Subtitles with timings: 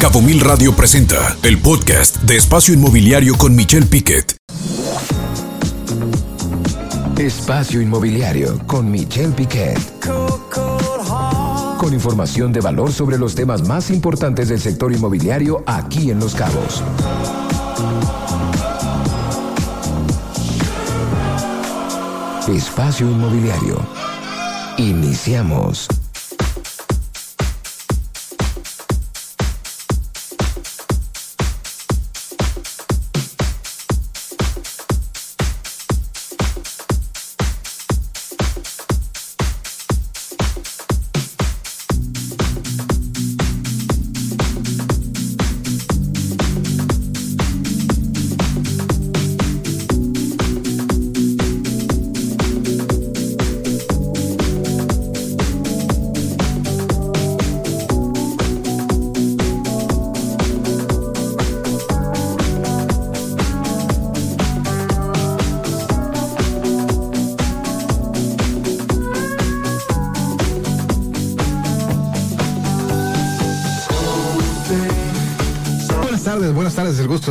[0.00, 4.36] Cabo Mil Radio presenta el podcast de Espacio Inmobiliario con Michelle Piquet.
[7.18, 9.76] Espacio Inmobiliario con Michelle Piquet.
[11.78, 16.36] Con información de valor sobre los temas más importantes del sector inmobiliario aquí en Los
[16.36, 16.84] Cabos.
[22.46, 23.80] Espacio Inmobiliario.
[24.76, 25.88] Iniciamos.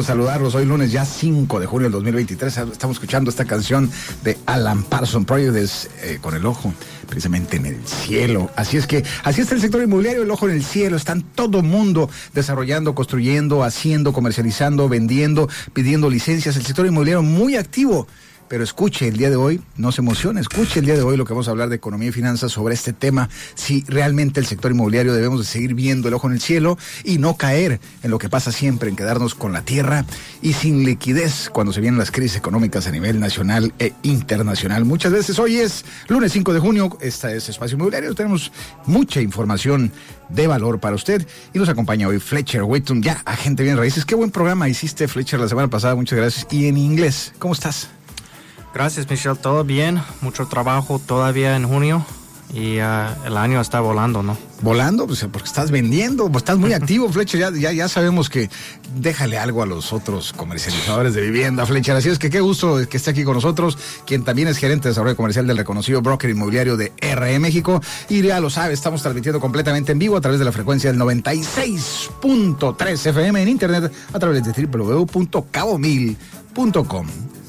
[0.07, 0.55] Saludarlos.
[0.55, 3.91] Hoy lunes ya 5 de junio del 2023 estamos escuchando esta canción
[4.23, 6.73] de Alan Parsons Project eh, con el ojo
[7.09, 8.49] precisamente en el cielo.
[8.55, 11.61] Así es que así está el sector inmobiliario, el ojo en el cielo, están todo
[11.61, 18.07] mundo desarrollando, construyendo, haciendo, comercializando, vendiendo, pidiendo licencias, el sector inmobiliario muy activo.
[18.49, 21.25] Pero escuche el día de hoy, no se emocione, escuche el día de hoy lo
[21.25, 24.71] que vamos a hablar de economía y finanzas sobre este tema, si realmente el sector
[24.71, 28.19] inmobiliario debemos de seguir viendo el ojo en el cielo y no caer en lo
[28.19, 30.05] que pasa siempre, en quedarnos con la tierra
[30.41, 34.85] y sin liquidez cuando se vienen las crisis económicas a nivel nacional e internacional.
[34.85, 38.51] Muchas veces hoy es lunes 5 de junio, esta es Espacio Inmobiliario, tenemos
[38.85, 39.91] mucha información
[40.29, 44.05] de valor para usted y nos acompaña hoy Fletcher Whitton, ya agente bien raíces.
[44.05, 46.47] Qué buen programa hiciste Fletcher la semana pasada, muchas gracias.
[46.51, 47.89] Y en inglés, ¿cómo estás?
[48.77, 49.35] Gracias, Michelle.
[49.35, 49.99] Todo bien.
[50.21, 52.05] Mucho trabajo todavía en junio
[52.53, 54.37] y uh, el año está volando, ¿no?
[54.61, 57.39] Volando, pues porque estás vendiendo, pues estás muy activo, Fletcher.
[57.39, 58.51] Ya, ya, ya sabemos que
[58.95, 61.95] déjale algo a los otros comercializadores de vivienda, Fletcher.
[61.95, 64.89] Así es que qué gusto que esté aquí con nosotros, quien también es gerente de
[64.91, 67.81] desarrollo comercial del reconocido broker inmobiliario de RE México.
[68.09, 71.01] Y ya lo sabe, estamos transmitiendo completamente en vivo a través de la frecuencia del
[71.01, 77.07] 96.3 FM en internet a través de www.cabomil.com.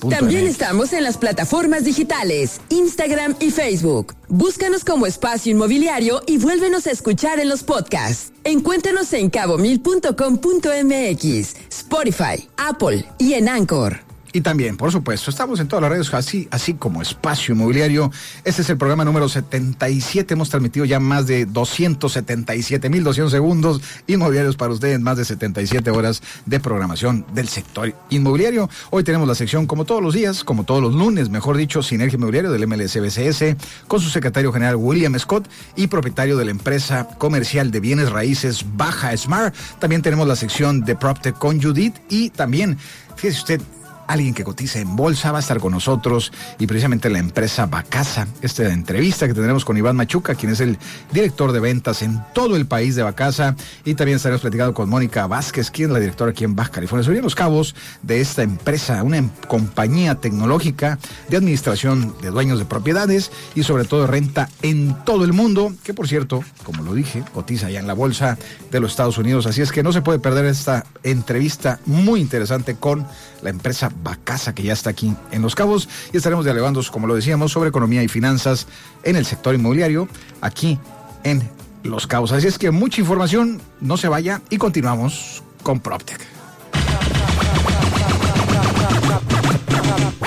[0.09, 4.15] También estamos en las plataformas digitales, Instagram y Facebook.
[4.29, 8.33] Búscanos como Espacio Inmobiliario y vuélvenos a escuchar en los podcasts.
[8.45, 14.08] Encuéntranos en cabomil.com.mx, Spotify, Apple y en Anchor.
[14.33, 18.11] Y también, por supuesto, estamos en todas las redes, así, así como Espacio Inmobiliario.
[18.45, 20.35] Este es el programa número 77.
[20.35, 26.61] Hemos transmitido ya más de 277.200 segundos inmobiliarios para ustedes, más de 77 horas de
[26.61, 28.69] programación del sector inmobiliario.
[28.91, 32.17] Hoy tenemos la sección, como todos los días, como todos los lunes, mejor dicho, Sinergia
[32.17, 33.57] Inmobiliario del MLSBCS,
[33.87, 38.65] con su secretario general William Scott y propietario de la empresa comercial de bienes raíces
[38.77, 39.55] Baja Smart.
[39.79, 42.77] También tenemos la sección de PropTech con Judith y también,
[43.17, 43.61] fíjese usted,
[44.09, 48.27] alguien que cotiza en bolsa, va a estar con nosotros y precisamente la empresa Bacasa.
[48.43, 50.79] Esta entrevista que tendremos con Iván Machuca, quien es el
[51.13, 53.55] director de ventas en todo el país de Bacasa.
[53.85, 57.05] Y también estaremos platicando con Mónica Vázquez, quien es la directora aquí en Baja California.
[57.05, 60.99] Sobre los cabos de esta empresa, una em compañía tecnológica
[61.29, 65.95] de administración de dueños de propiedades y sobre todo renta en todo el mundo, que
[65.95, 68.39] por cierto, como lo dije, cotiza ya en la bolsa
[68.71, 69.47] de los Estados Unidos.
[69.47, 73.07] Así es que no se puede perder esta entrevista muy interesante con
[73.43, 77.15] la empresa Bacasa, que ya está aquí en Los Cabos, y estaremos dialogando, como lo
[77.15, 78.67] decíamos, sobre economía y finanzas
[79.03, 80.09] en el sector inmobiliario,
[80.41, 80.79] aquí
[81.25, 81.49] en
[81.83, 82.33] Los Cabos.
[82.33, 86.21] Así es que mucha información, no se vaya y continuamos con PropTech.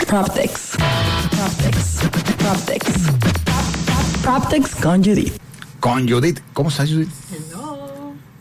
[0.07, 0.71] PropTechs.
[1.31, 1.99] PropTechs.
[2.37, 2.91] PropTechs.
[4.21, 5.37] PropTechs con Judith.
[5.79, 6.39] Con Judith.
[6.53, 7.09] ¿Cómo estás, Judith?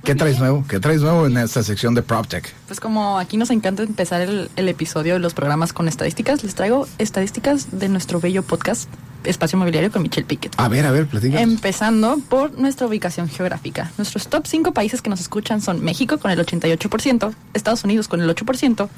[0.05, 0.65] ¿Qué traes nuevo?
[0.69, 2.53] ¿Qué traes nuevo en esta sección de PropTech?
[2.67, 6.55] Pues como aquí nos encanta empezar el, el, episodio de los programas con estadísticas, les
[6.55, 8.89] traigo estadísticas de nuestro bello podcast
[9.25, 10.55] Espacio Inmobiliario con Michelle Piquet.
[10.57, 11.41] A ver, a ver, platica.
[11.41, 13.93] Empezando por nuestra ubicación geográfica.
[13.99, 18.21] Nuestros top 5 países que nos escuchan son México con el 88%, Estados Unidos con
[18.21, 18.89] el 8%,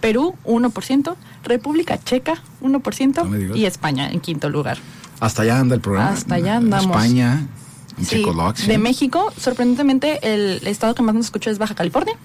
[0.00, 4.78] Perú 1%, República Checa 1% no y España en quinto lugar.
[5.20, 6.10] Hasta allá anda el programa.
[6.10, 6.96] Hasta allá andamos.
[6.96, 7.46] España.
[8.00, 8.24] Sí,
[8.66, 12.16] de México, sorprendentemente, el estado que más nos escucha es Baja California.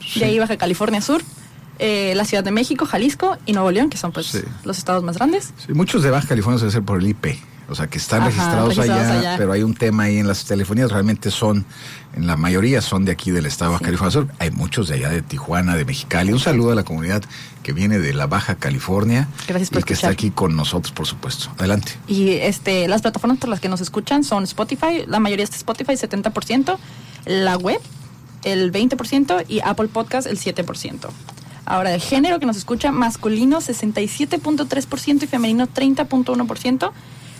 [0.00, 0.20] Sí.
[0.20, 1.22] De ahí Baja California Sur,
[1.78, 4.40] eh, la Ciudad de México, Jalisco y Nuevo León, que son pues sí.
[4.64, 5.52] los estados más grandes.
[5.64, 7.36] Sí, muchos de Baja California se ser por el IP.
[7.68, 9.34] O sea, que están Ajá, registrados, registrados allá, allá.
[9.38, 11.64] pero hay un tema ahí en las telefonías, realmente son,
[12.14, 13.96] en la mayoría son de aquí del estado de Baja Sí.
[13.96, 14.34] California.
[14.38, 16.32] Hay muchos de allá de Tijuana, de Mexicali.
[16.32, 17.22] Un saludo a la comunidad
[17.62, 21.06] que viene de la Baja California Gracias por y que está aquí con nosotros, por
[21.06, 21.50] supuesto.
[21.58, 21.92] Adelante.
[22.06, 25.92] Y este, las plataformas por las que nos escuchan son Spotify, la mayoría es Spotify,
[25.94, 26.76] 70%,
[27.24, 27.80] la web,
[28.42, 31.08] el 20% y Apple Podcast, el 7%.
[31.66, 36.92] Ahora, de género que nos escucha, masculino 67.3% y femenino 30.1%,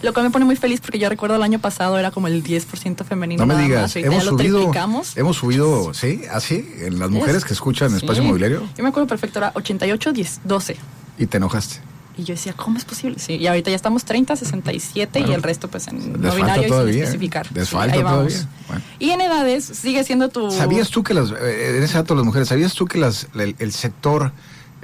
[0.04, 2.44] lo cual me pone muy feliz porque yo recuerdo el año pasado era como el
[2.44, 3.44] 10% femenino.
[3.44, 5.16] No me digas, más, hemos ya lo subido, triplicamos.
[5.16, 8.20] hemos subido, sí, así, en las mujeres que escuchan Espacio Sí.
[8.22, 10.76] Inmobiliario Yo me acuerdo perfecto, era 88, 10, 12.
[11.18, 11.80] y te enojaste.
[12.16, 13.18] Y yo decía, ¿cómo es posible?
[13.18, 16.30] Sí, y ahorita ya estamos 30, 67 y Bueno, el resto pues en les no
[16.30, 17.46] falta binario y sin especificar.
[17.52, 18.48] Les Sí, falta todavía.
[18.68, 18.82] Bueno.
[19.00, 20.48] Y en edades sigue siendo tu...
[20.52, 23.56] ¿Sabías tú que las, eh, en ese dato las mujeres, ¿sabías tú que las, el,
[23.58, 24.30] el sector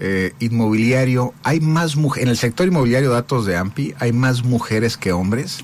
[0.00, 4.97] eh, inmobiliario, hay más mujeres, en el sector inmobiliario, datos de AMPI, hay más mujeres
[4.97, 5.58] que hombres?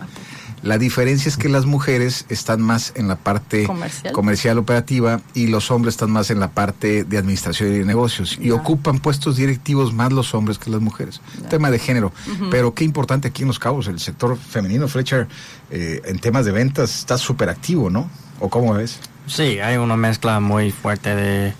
[0.62, 4.12] La diferencia es que las mujeres están más en la parte Comercial.
[4.12, 8.36] comercial operativa y los hombres están más en la parte de administración y de negocios.
[8.40, 11.20] Y ocupan puestos directivos más los hombres que las mujeres.
[11.48, 12.12] Tema de género.
[12.50, 15.28] Pero qué importante aquí en Los Cabos, el sector femenino, Fletcher,
[15.70, 18.10] eh, en temas de ventas está súper activo, ¿no?
[18.40, 18.98] ¿O cómo ves?
[19.26, 21.54] Sí, hay una mezcla muy fuerte de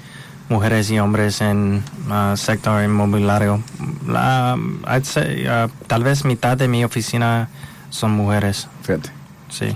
[0.48, 3.62] mujeres y hombres en ah, sector inmobiliario.
[4.06, 4.56] La,
[4.86, 7.48] I'd say, ah, tal vez mitad de mi oficina
[7.90, 8.68] son mujeres.
[8.82, 9.10] Fíjate.
[9.58, 9.66] Sí.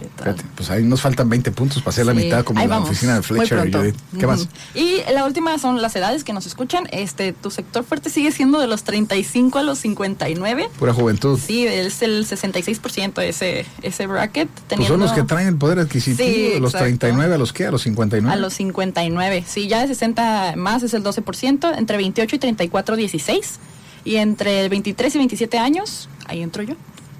[0.56, 2.90] Pues ahí nos faltan 20 puntos para hacer la Sí, mitad como ahí la vamos,
[2.90, 3.58] oficina de muy Fletcher.
[3.60, 3.78] pronto.
[3.78, 3.96] Judith.
[4.18, 4.40] ¿Qué más?
[4.42, 4.50] Ujú.
[4.74, 6.86] Y la última son las edades que nos escuchan.
[6.92, 10.68] Este, tu sector fuerte sigue siendo de los 35 a los 59.
[10.78, 11.38] Pura juventud.
[11.42, 14.48] Sí, es el 66% ese, ese bracket.
[14.48, 16.84] Pues Teniendo son los que traen el poder adquisitivo, Sí, de los exacto.
[16.98, 18.32] 39 a los qué, a los 59.
[18.32, 19.44] A los 59.
[19.46, 21.76] Sí, ya de 60 más es el 12%.
[21.78, 23.58] Entre 28 y 34, 16.
[24.04, 26.74] Y entre 23 y 27 años, ahí entro yo,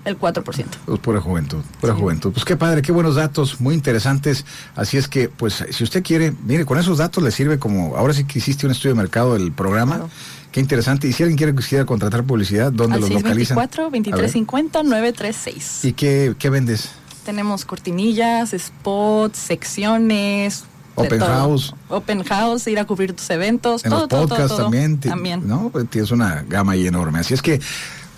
[0.05, 0.43] el 4%.
[0.87, 2.01] Pues pura juventud, pura Sí.
[2.01, 2.33] juventud.
[2.33, 4.45] Pues qué padre, qué buenos datos, muy interesantes.
[4.77, 8.13] Así es que, pues, si usted quiere, mire, con esos datos le sirve como, ahora
[8.15, 9.97] sí que hiciste un estudio de mercado del programa.
[9.97, 10.11] Claro.
[10.53, 11.07] Qué interesante.
[11.07, 13.57] Y si alguien quiere, quisiera contratar publicidad, ¿dónde Al los localizan?
[13.57, 14.03] 624 A ver.
[14.03, 15.85] 2350 936.
[15.85, 16.91] ¿Y qué, qué vendes?
[17.25, 20.65] Tenemos cortinillas, spots, secciones.
[20.97, 21.29] Open todo.
[21.29, 21.75] house.
[21.89, 23.85] Open house, ir a cubrir tus eventos.
[23.85, 24.57] En todo, los todo, todo.
[24.65, 24.99] también.
[24.99, 25.47] También.
[25.47, 25.71] ¿No?
[25.89, 27.21] Tienes una gama ahí enorme.
[27.21, 27.61] Así es que,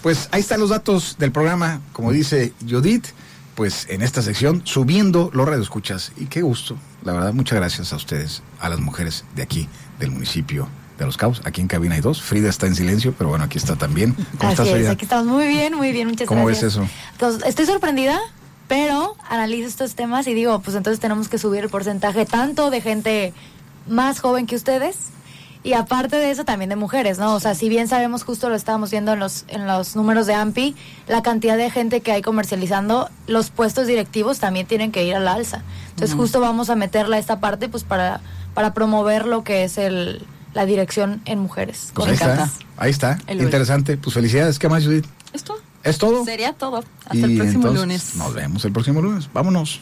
[0.03, 1.81] pues ahí están los datos del programa.
[1.93, 3.07] Como dice Judith,
[3.55, 6.13] pues en esta sección, subiendo los radioescuchas.
[6.17, 6.77] Y qué gusto.
[7.05, 9.69] La verdad, muchas gracias a ustedes, a las mujeres de aquí,
[9.99, 10.69] del municipio
[10.99, 11.41] de Los Cabos.
[11.45, 12.23] Aquí en cabina hay dos.
[12.23, 14.13] Frida está en silencio, pero bueno, aquí está también.
[14.13, 14.91] ¿Cómo Así estás, es, Frida?
[14.91, 16.77] aquí estamos muy bien, muy bien, muchas ¿Cómo gracias.
[16.77, 16.95] ves eso?
[17.13, 18.19] Entonces, estoy sorprendida,
[18.69, 22.81] pero analizo estos temas y digo, pues entonces tenemos que subir el porcentaje tanto de
[22.81, 23.35] gente
[23.89, 24.97] más joven que ustedes
[25.65, 27.35] y aparte de eso también de mujeres, ¿no?
[27.35, 30.35] O sea, si bien sabemos, justo lo estábamos viendo en los, en los números de
[30.35, 30.75] AMPI,
[31.07, 35.21] la cantidad de gente que hay comercializando, los puestos directivos también tienen que ir a
[35.21, 35.63] la alza.
[35.91, 38.21] Entonces justo vamos a meterla a esta parte pues para,
[38.55, 41.93] para promover lo que es el, la dirección en mujeres.
[41.95, 42.51] Pues ahí está.
[42.77, 43.19] Ahí está.
[43.27, 43.41] El.
[43.41, 43.97] Interesante.
[43.97, 44.59] Pues felicidades.
[44.59, 45.07] ¿Qué más, Judith?
[45.33, 45.57] ¿Esto?
[45.85, 46.25] ¿Es todo?
[46.25, 46.85] Sería todo.
[47.05, 48.17] Hasta Y el próximo entonces, lunes.
[48.17, 49.29] Nos vemos el próximo lunes.
[49.33, 49.81] Vámonos.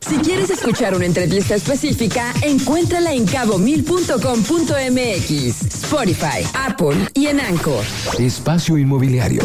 [0.00, 7.84] Si quieres escuchar una entrevista específica, encuéntrala en cabomil.com.mx, Spotify, Apple y en Anchor.
[8.18, 9.42] Espacio Inmobiliario.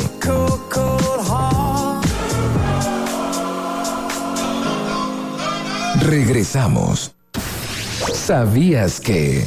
[6.02, 7.14] Regresamos.
[8.14, 9.46] ¿Sabías que...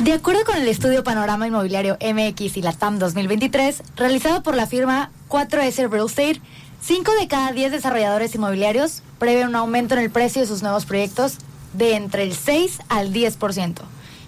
[0.00, 4.66] De acuerdo con el estudio Panorama Inmobiliario MX y la TAM 2023, realizado por la
[4.66, 6.40] firma 4S Real Estate,
[6.80, 10.86] 5 de cada 10 desarrolladores inmobiliarios prevén un aumento en el precio de sus nuevos
[10.86, 11.38] proyectos
[11.74, 13.74] de entre el 6 al 10%,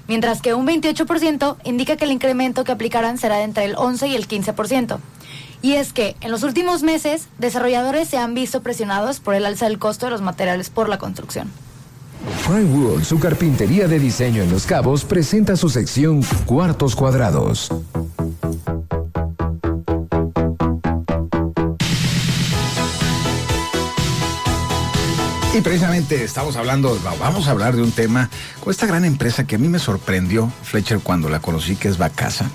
[0.09, 4.09] mientras que un 28% indica que el incremento que aplicarán será de entre el 11
[4.09, 4.99] y el 15%.
[5.63, 9.67] Y es que en los últimos meses, desarrolladores se han visto presionados por el alza
[9.67, 11.51] del costo de los materiales por la construcción.
[12.47, 17.71] Prime Wood, su carpintería de diseño en Los Cabos, presenta su sección Cuartos Cuadrados.
[25.53, 28.31] Y precisamente estamos hablando, vamos a hablar de un tema
[28.63, 31.99] con esta gran empresa que a mí me sorprendió, Fletcher, cuando la conocí, que es
[31.99, 32.49] Bacasa,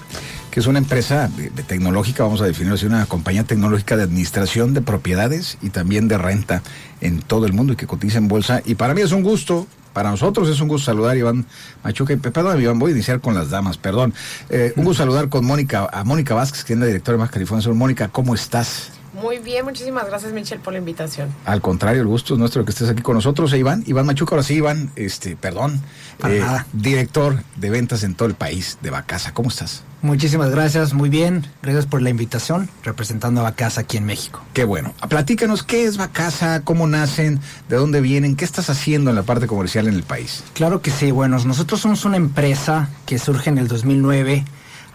[0.50, 4.74] que es una empresa de, tecnológica, vamos a definirlo así, una compañía tecnológica de administración
[4.74, 6.64] de propiedades y también de renta
[7.02, 8.62] en todo el mundo y que cotiza en bolsa.
[8.66, 11.46] Y para mí es un gusto, para nosotros es un gusto saludar a Iván
[11.84, 12.14] Machuca.
[12.14, 14.14] y- Perdón, Iván, voy a iniciar con las damas, perdón.
[14.50, 17.30] Eh, un gusto saludar con Mónica, a Mónica Vázquez, que es la directora de Más
[17.32, 17.70] California.
[17.74, 18.92] Mónica, ¿cómo estás?
[19.22, 21.34] Muy bien, muchísimas gracias Michelle por la invitación.
[21.45, 23.84] Al contrario, el gusto es nuestro que estés aquí con nosotros, e Iván.
[23.88, 25.81] Iván Machuca, ahora sí, Iván, este, perdón,
[26.27, 26.43] eh,
[26.74, 29.34] director de ventas en todo el país de Bacasa.
[29.34, 29.84] ¿Cómo estás?
[30.01, 31.48] Muchísimas gracias, muy bien.
[31.63, 34.41] Gracias por la invitación, representando a Bacasa aquí en México.
[34.53, 34.93] Qué bueno.
[35.10, 36.62] Platícanos, ¿qué es Bacasa?
[36.63, 37.39] ¿Cómo nacen?
[37.69, 38.36] ¿De dónde vienen?
[38.36, 40.43] ¿Qué estás haciendo en la parte comercial en el país?
[40.53, 41.12] Claro que sí.
[41.12, 44.45] Bueno, nosotros somos una empresa que surge en el 2009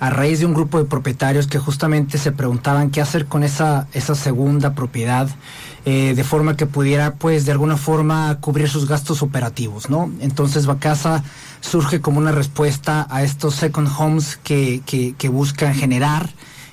[0.01, 3.87] a raíz de un grupo de propietarios que justamente se preguntaban qué hacer con esa,
[3.93, 5.29] esa segunda propiedad,
[5.85, 10.11] eh, de forma que pudiera, pues, de alguna forma cubrir sus gastos operativos, ¿no?
[10.21, 11.23] Entonces, Bacasa
[11.61, 16.31] surge como una respuesta a estos second homes que, que, buscan generar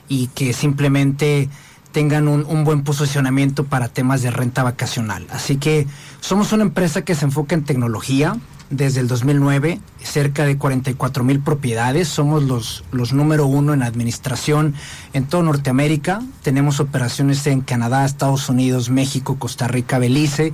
[0.08, 1.50] y que simplemente
[1.92, 5.28] tengan un, un, buen posicionamiento para temas de renta vacacional.
[5.32, 5.86] Así que
[6.22, 8.38] somos una empresa que se enfoca en tecnología,
[8.70, 12.08] desde el 2009, cerca de 44 mil propiedades.
[12.08, 14.74] Somos los, número uno en administración
[15.14, 16.22] en toda Norteamérica.
[16.44, 20.54] Tenemos operaciones en Canadá, Estados Unidos, México, Costa Rica, Belice.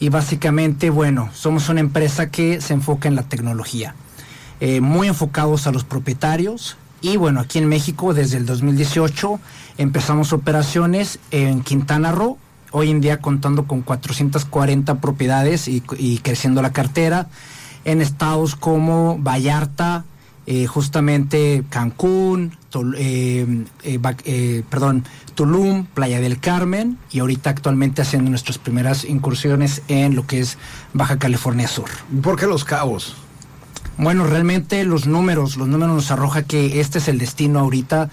[0.00, 3.94] Y básicamente, bueno, somos una empresa que se enfoca en la tecnología.
[4.60, 6.76] Eh, muy enfocados a los propietarios.
[7.00, 9.40] Y bueno, aquí en México, desde el 2018,
[9.78, 12.38] empezamos operaciones en Quintana Roo,
[12.72, 15.82] hoy en día contando con 440 propiedades y,
[16.22, 17.28] creciendo la cartera
[17.84, 20.04] en estados como Vallarta,
[20.46, 22.56] eh, justamente Cancún,
[22.96, 30.16] eh, eh, perdón, Tulum, Playa del Carmen y ahorita actualmente haciendo nuestras primeras incursiones en
[30.16, 30.58] lo que es
[30.94, 31.90] Baja California Sur.
[32.22, 33.16] ¿Por qué Los Cabos?
[33.98, 38.08] Bueno, realmente los números, los números nos arroja que este es el destino ahorita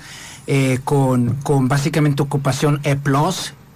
[0.83, 2.97] con, con básicamente ocupación E+,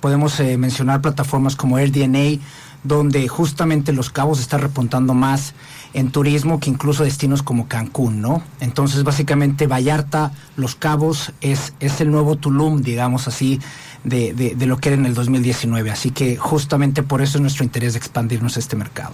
[0.04, 2.42] podemos eh, mencionar plataformas como AirDNA,
[2.84, 5.54] donde justamente Los Cabos está repuntando más
[5.94, 8.44] en turismo que incluso destinos como Cancún, ¿no?
[8.60, 13.62] Entonces, básicamente, Vallarta, Los Cabos es, es el nuevo Tulum, digamos así,
[14.04, 15.90] de, de, lo que era en el 2019.
[15.90, 19.14] Así que justamente por eso es nuestro interés de expandirnos este mercado.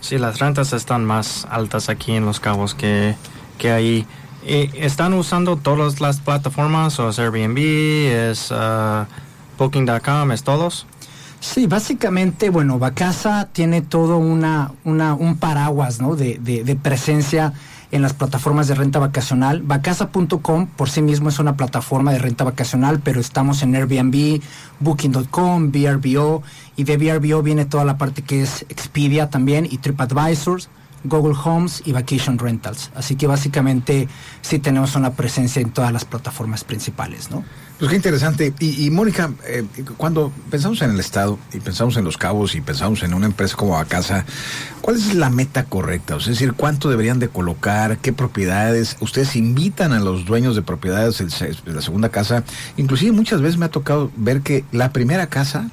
[0.00, 3.14] Sí, las rentas están más altas aquí en Los Cabos que,
[3.56, 4.04] que ahí.
[4.44, 6.98] Eh, ¿Están usando todas las plataformas?
[6.98, 7.56] ¿O es Airbnb?
[7.56, 8.50] ¿Es...
[8.50, 9.06] Uh,
[9.58, 10.86] Booking.com es todos.
[11.40, 16.16] Sí, básicamente, bueno, Bacasa tiene todo una, una, un paraguas ¿no?
[16.16, 17.52] de, de, presencia
[17.92, 19.62] en las plataformas de renta vacacional.
[19.62, 24.40] Bacasa.com por sí mismo es una plataforma de renta vacacional, pero estamos en Airbnb,
[24.80, 26.42] Booking.com, VRBO,
[26.74, 30.68] y de VRBO viene toda la parte que es Expedia también y TripAdvisors.
[31.06, 32.90] Google Homes y Vacation Rentals.
[32.94, 34.08] Así que básicamente
[34.42, 37.44] sí tenemos una presencia en todas las plataformas principales, ¿no?
[37.78, 38.54] Pues qué interesante.
[38.58, 39.62] Y, Mónica, eh,
[39.98, 43.54] cuando pensamos en el Estado y pensamos en los cabos y pensamos en una empresa
[43.54, 44.24] como Acasa,
[44.80, 46.16] ¿cuál es la meta correcta?
[46.16, 47.98] es decir, ¿cuánto deberían de colocar?
[47.98, 48.96] ¿Qué propiedades?
[49.00, 52.44] Ustedes invitan a los dueños de propiedades de la segunda casa.
[52.78, 55.68] Inclusive muchas veces me ha tocado ver que la primera casa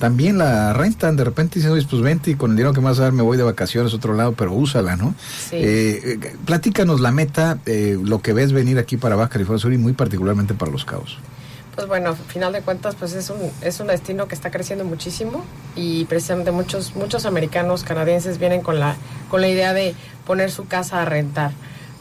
[0.00, 2.86] también la rentan, de repente dicen, oye, pues vente y con el dinero que me
[2.86, 5.14] vas a dar me voy de vacaciones a otro lado, pero úsala, ¿no?
[5.50, 5.56] Sí.
[5.56, 9.78] Eh, eh, platícanos la meta, lo que ves venir aquí para Baja California Sur y
[9.78, 11.18] muy particularmente para los cabos
[11.80, 15.42] pues bueno, final de cuentas, pues es un, es un destino que está creciendo muchísimo
[15.76, 18.96] y precisamente muchos, muchos americanos, canadienses vienen con la,
[19.30, 19.94] con la idea de
[20.26, 21.52] poner su casa a rentar.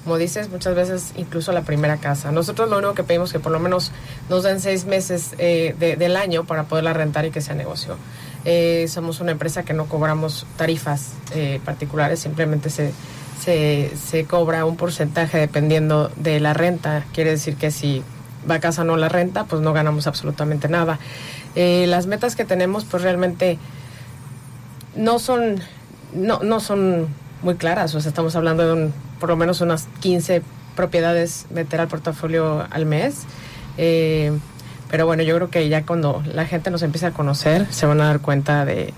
[0.09, 2.31] Como dices, muchas veces incluso la primera casa.
[2.31, 3.91] Nosotros lo único que pedimos es que por lo menos
[4.27, 7.95] nos den seis meses eh, del año para poderla rentar y que sea negocio.
[8.43, 12.91] Eh, somos una empresa que no cobramos tarifas eh, particulares, simplemente se,
[13.39, 17.05] se, se cobra un porcentaje dependiendo de la renta.
[17.13, 18.01] Quiere decir que si
[18.49, 20.97] va casa no la renta, pues no ganamos absolutamente nada.
[21.53, 23.59] Las metas que tenemos, pues realmente
[24.95, 25.61] no son,
[26.15, 27.09] no, no son
[27.43, 27.93] muy claras.
[27.93, 30.41] O sea, estamos hablando de un, por lo menos unas 15
[30.75, 33.23] propiedades meter al portafolio al mes.
[33.77, 34.31] Eh,
[34.89, 38.01] pero bueno, yo creo que ya cuando la gente nos empiece a conocer, se van
[38.01, 38.93] a dar cuenta de,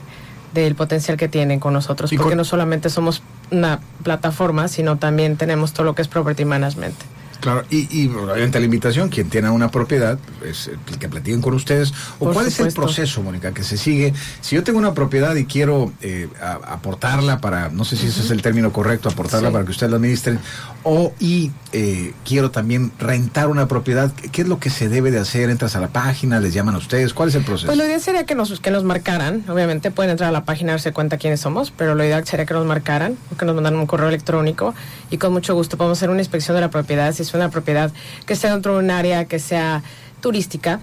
[0.54, 5.74] del potencial que tienen con nosotros, porque no solamente somos una plataforma, sino también tenemos
[5.74, 6.96] todo lo que es property management.
[7.42, 11.56] Claro, y, y obviamente la invitación, quien tiene una propiedad, es el que platiquen con
[11.56, 11.92] ustedes.
[12.20, 14.14] ¿O cuál es el proceso, Mónica, que se sigue?
[14.42, 18.30] Si yo tengo una propiedad y quiero eh, aportarla para, no sé si ese es
[18.30, 20.40] el término correcto, aportarla para que ustedes la administren,
[20.84, 25.20] o y eh, quiero también rentar una propiedad, ¿qué es lo que se debe de
[25.20, 25.50] hacer?
[25.50, 26.40] ¿Entras a la página?
[26.40, 27.14] ¿Les llaman a ustedes?
[27.14, 27.66] ¿Cuál es el proceso?
[27.68, 29.44] Pues lo ideal sería que nos, que nos marcaran.
[29.50, 32.46] Obviamente pueden entrar a la página y darse cuenta quiénes somos, pero lo ideal sería
[32.46, 34.76] que nos marcaran o que nos mandaran un correo electrónico
[35.10, 37.92] y con mucho gusto podemos hacer una inspección de la propiedad si una propiedad
[38.26, 39.84] que sea dentro de un área que sea
[40.22, 40.80] turística,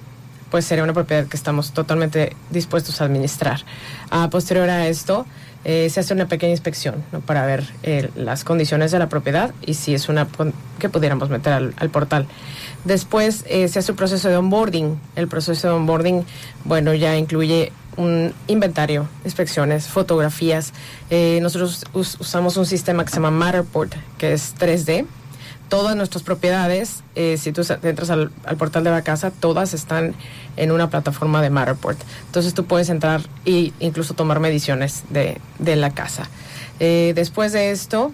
[0.50, 3.60] pues sería una propiedad que estamos totalmente dispuestos a administrar.
[4.10, 5.26] A posterior a esto,
[5.64, 7.20] eh, se hace una pequeña inspección ¿no?
[7.20, 10.26] para ver eh, las condiciones de la propiedad y si es una
[10.78, 12.26] que pudiéramos meter al, al portal.
[12.84, 14.98] Después eh, se hace un proceso de onboarding.
[15.16, 16.24] El proceso de onboarding,
[16.64, 20.72] bueno, ya incluye un inventario, inspecciones, fotografías.
[21.10, 25.04] Eh, nosotros us- usamos un sistema que se llama Matterport, que es 3D
[25.68, 30.14] todas nuestras propiedades, eh, si tú entras al, al portal de Bacasa, todas están
[30.56, 31.98] en una plataforma de Matterport.
[32.26, 36.28] Entonces tú puedes entrar e incluso tomar mediciones de, de la casa.
[36.80, 38.12] Eh, después de esto,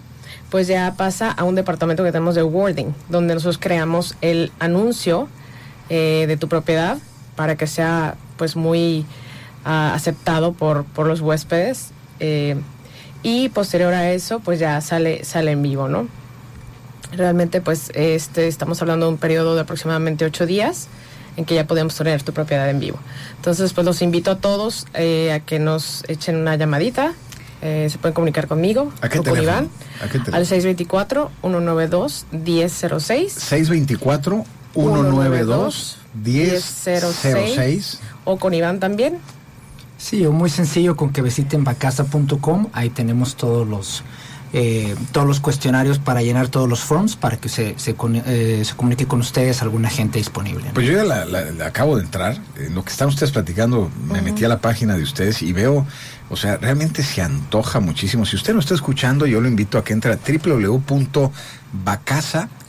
[0.49, 5.27] pues ya pasa a un departamento que tenemos de wording, donde nosotros creamos el anuncio
[5.89, 6.97] eh, de tu propiedad
[7.35, 9.05] para que sea pues muy
[9.63, 11.91] ah, aceptado por, por los huéspedes.
[13.23, 16.07] y posterior a eso, pues ya sale, sale en vivo, ¿no?
[17.15, 20.87] Realmente, pues, este, estamos hablando de un periodo de aproximadamente ocho días
[21.37, 22.99] en que ya podemos tener tu propiedad en vivo.
[23.37, 27.13] Entonces, pues, los invito a todos eh, a que nos echen una llamadita.
[27.61, 29.41] Eh, se pueden comunicar conmigo ¿A qué o con?
[29.41, 29.69] Iván
[30.03, 34.43] ¿A qué al 624-192-1006 624
[34.73, 39.19] 192 1006 o con Iván también.
[39.97, 44.03] Sí, o muy sencillo con que visiten bacasa.com, ahí tenemos todos los
[44.57, 47.93] eh, todos los cuestionarios para llenar todos los forms para que se, se,
[48.25, 50.71] eh, se comunique con ustedes alguna gente disponible.
[50.73, 52.37] Pues yo ya la acabo de entrar.
[52.57, 55.85] En lo que están ustedes platicando, me metí a la página de ustedes y veo,
[56.29, 58.25] o sea, realmente se antoja muchísimo.
[58.25, 61.27] Si usted no está escuchando, yo lo invito a que entre a www.bacasa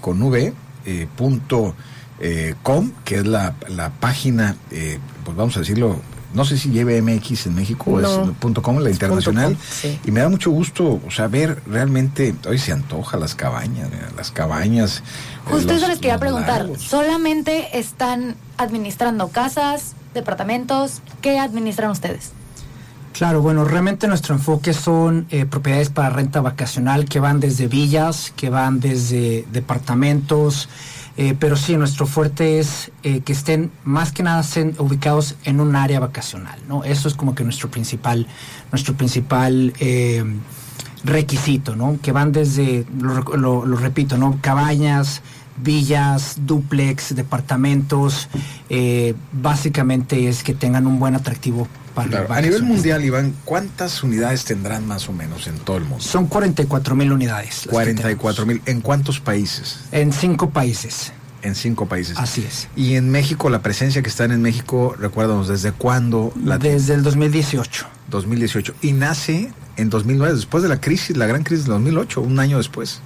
[0.01, 0.53] con v,
[0.87, 1.77] eh, punto,
[2.19, 6.01] eh, com, que es la, la página, eh, pues vamos a decirlo,
[6.37, 8.25] no sé si lleve MX en México o No.
[8.25, 9.55] es punto .com, la Es internacional.
[9.55, 9.99] punto com, sí.
[10.05, 14.09] Y me da mucho gusto, o sea, ver realmente, hoy se antoja las cabañas, mira,
[14.17, 14.99] las cabañas.
[14.99, 16.69] eh, Justo los- eso les quería preguntar.
[16.79, 21.01] ¿Solamente están administrando casas, departamentos?
[21.23, 22.31] ¿Qué administran ustedes?
[23.13, 28.31] Claro, bueno, realmente nuestro enfoque son eh, propiedades para renta vacacional que van desde villas,
[28.37, 30.69] que van desde departamentos,
[31.17, 34.43] eh, pero sí, nuestro fuerte es eh, que estén más que nada
[34.79, 36.85] ubicados en un área vacacional, ¿no?
[36.85, 38.27] Eso es como que nuestro principal,
[38.71, 40.25] nuestro principal eh,
[41.05, 41.99] requisito, ¿no?
[42.03, 44.39] Que van desde, lo- lo repito, ¿no?
[44.41, 45.23] Cabañas,
[45.59, 48.29] villas, duplex, departamentos,
[48.69, 53.35] eh, básicamente es que tengan un buen atractivo para Claro, el A nivel mundial, Iván,
[53.45, 56.05] ¿cuántas unidades tendrán más o menos en todo el mundo?
[56.05, 57.57] Son 44 mil unidades.
[57.57, 58.67] las que 44 tenemos.
[58.67, 58.75] mil.
[58.75, 59.81] ¿En cuántos países?
[59.93, 61.13] En cinco países.
[61.43, 62.19] En cinco países.
[62.19, 62.69] Así es.
[62.77, 66.33] Y en México, la presencia que están en México, recuérdanos, ¿desde cuándo?
[66.45, 67.87] La Desde el 2018.
[68.11, 68.75] 2018.
[68.83, 72.57] Y nace en 2009, después de la crisis, la gran crisis del 2008, un año
[72.59, 73.01] después.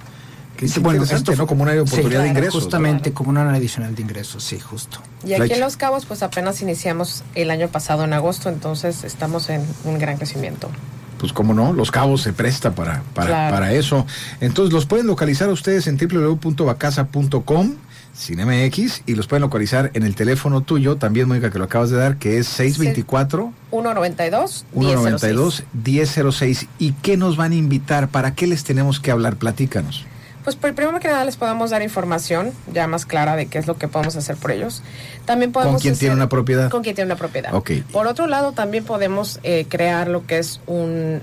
[0.61, 2.63] Que es interesante, esto Como una oportunidad Sí, de ingresos.
[2.63, 4.99] Justamente como una adicional de ingresos, sí, justo.
[5.25, 9.49] Y aquí en Los Cabos, pues apenas iniciamos el año pasado en agosto, entonces estamos
[9.49, 10.69] en un gran crecimiento.
[11.17, 13.55] Pues cómo no, Los Cabos se presta para, para, Claro.
[13.55, 14.05] para eso.
[14.39, 17.73] Entonces los pueden localizar a ustedes en www.bacasa.com
[18.13, 21.89] sin MX y los pueden localizar en el teléfono tuyo, también Mónica que lo acabas
[21.89, 26.67] de dar, que es 624 192 192 1006.
[26.77, 28.09] ¿Y qué nos van a invitar?
[28.09, 29.37] ¿Para qué les tenemos que hablar?
[29.37, 30.05] Platícanos.
[30.43, 33.67] Pues por primero que nada les podemos dar información ya más clara de qué es
[33.67, 34.81] lo que podemos hacer por ellos.
[35.25, 36.69] También podemos ¿Con quién tiene una propiedad?
[36.69, 37.53] Con quien tiene una propiedad.
[37.53, 37.71] Ok.
[37.91, 41.21] Por otro lado, también podemos eh, crear lo que es un,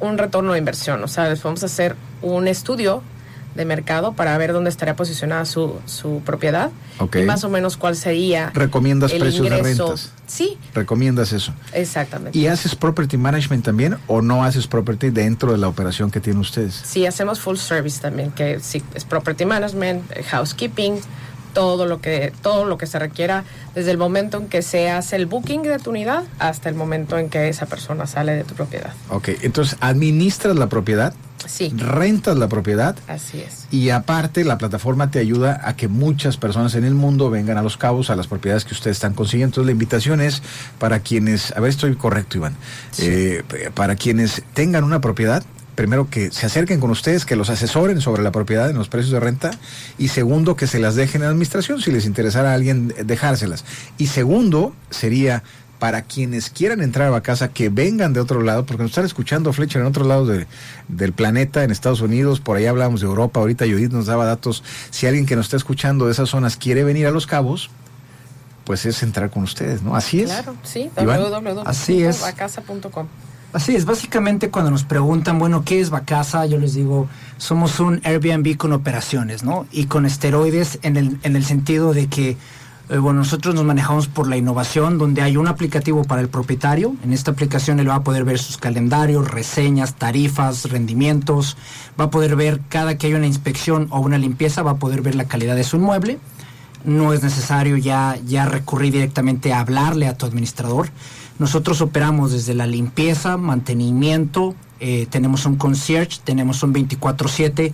[0.00, 1.02] un retorno de inversión.
[1.04, 3.02] O sea, les podemos hacer un estudio
[3.54, 6.70] de mercado para ver dónde estaría posicionada su, su propiedad
[7.14, 10.12] y más o menos cuál sería ¿Recomiendas el precios de rentas?
[10.26, 11.52] Sí, ¿Recomiendas eso?
[11.72, 12.38] exactamente.
[12.38, 16.40] ¿Y haces property management también o no haces property dentro de la operación que tienen
[16.40, 16.74] ustedes?
[16.84, 21.00] Sí, hacemos full service también, que sí, es property management, eh, housekeeping,
[21.52, 25.16] todo lo que todo lo que se requiera desde el momento en que se hace
[25.16, 28.54] el booking de tu unidad hasta el momento en que esa persona sale de tu
[28.54, 28.92] propiedad.
[29.10, 31.12] Ok, entonces administras la propiedad,
[31.46, 33.66] Sí, rentas la propiedad así es.
[33.70, 37.62] y aparte la plataforma te ayuda a que muchas personas en el mundo vengan a
[37.62, 39.52] los cabos, a las propiedades que ustedes están consiguiendo.
[39.52, 40.42] Entonces la invitación es
[40.78, 42.54] para quienes, a ver, estoy correcto Iván,
[42.98, 43.42] Eh,
[43.74, 45.42] para quienes tengan una propiedad,
[45.80, 49.12] primero que se acerquen con ustedes, que los asesoren sobre la propiedad en los precios
[49.12, 49.50] de renta
[49.96, 53.64] y segundo que se las dejen en administración si les interesara a alguien dejárselas.
[53.96, 55.42] Y segundo sería
[55.78, 59.54] para quienes quieran entrar a casa, que vengan de otro lado, porque nos están escuchando
[59.54, 60.46] Fletcher en otro lado de-
[60.88, 64.62] del planeta, en Estados Unidos, por ahí hablábamos de Europa, ahorita Judith nos daba datos,
[64.90, 67.70] si alguien que nos está escuchando de esas zonas quiere venir a Los Cabos,
[68.64, 69.96] pues es entrar con ustedes, ¿no?
[69.96, 70.26] Así es.
[70.30, 73.06] Claro, sí, www.bacasa.com.
[73.52, 76.46] Así es, básicamente cuando nos preguntan, bueno, ¿qué es Bacasa?
[76.46, 79.66] Yo les digo, somos un Airbnb con operaciones, ¿no?
[79.72, 82.36] Y con esteroides en el, en el sentido de que
[82.90, 86.96] Eh, bueno, nosotros nos manejamos por la innovación, donde hay un aplicativo para el propietario.
[87.04, 91.56] En esta aplicación él va a poder ver sus calendarios, reseñas, tarifas, rendimientos.
[91.94, 95.02] Va a poder ver cada que hay una inspección o una limpieza, va a poder
[95.02, 96.18] ver la calidad de su inmueble.
[96.84, 100.88] No es necesario ya, ya recurrir directamente a hablarle a tu administrador.
[101.38, 107.72] Nosotros operamos desde la limpieza, mantenimiento, eh, tenemos un concierge, tenemos un 24/7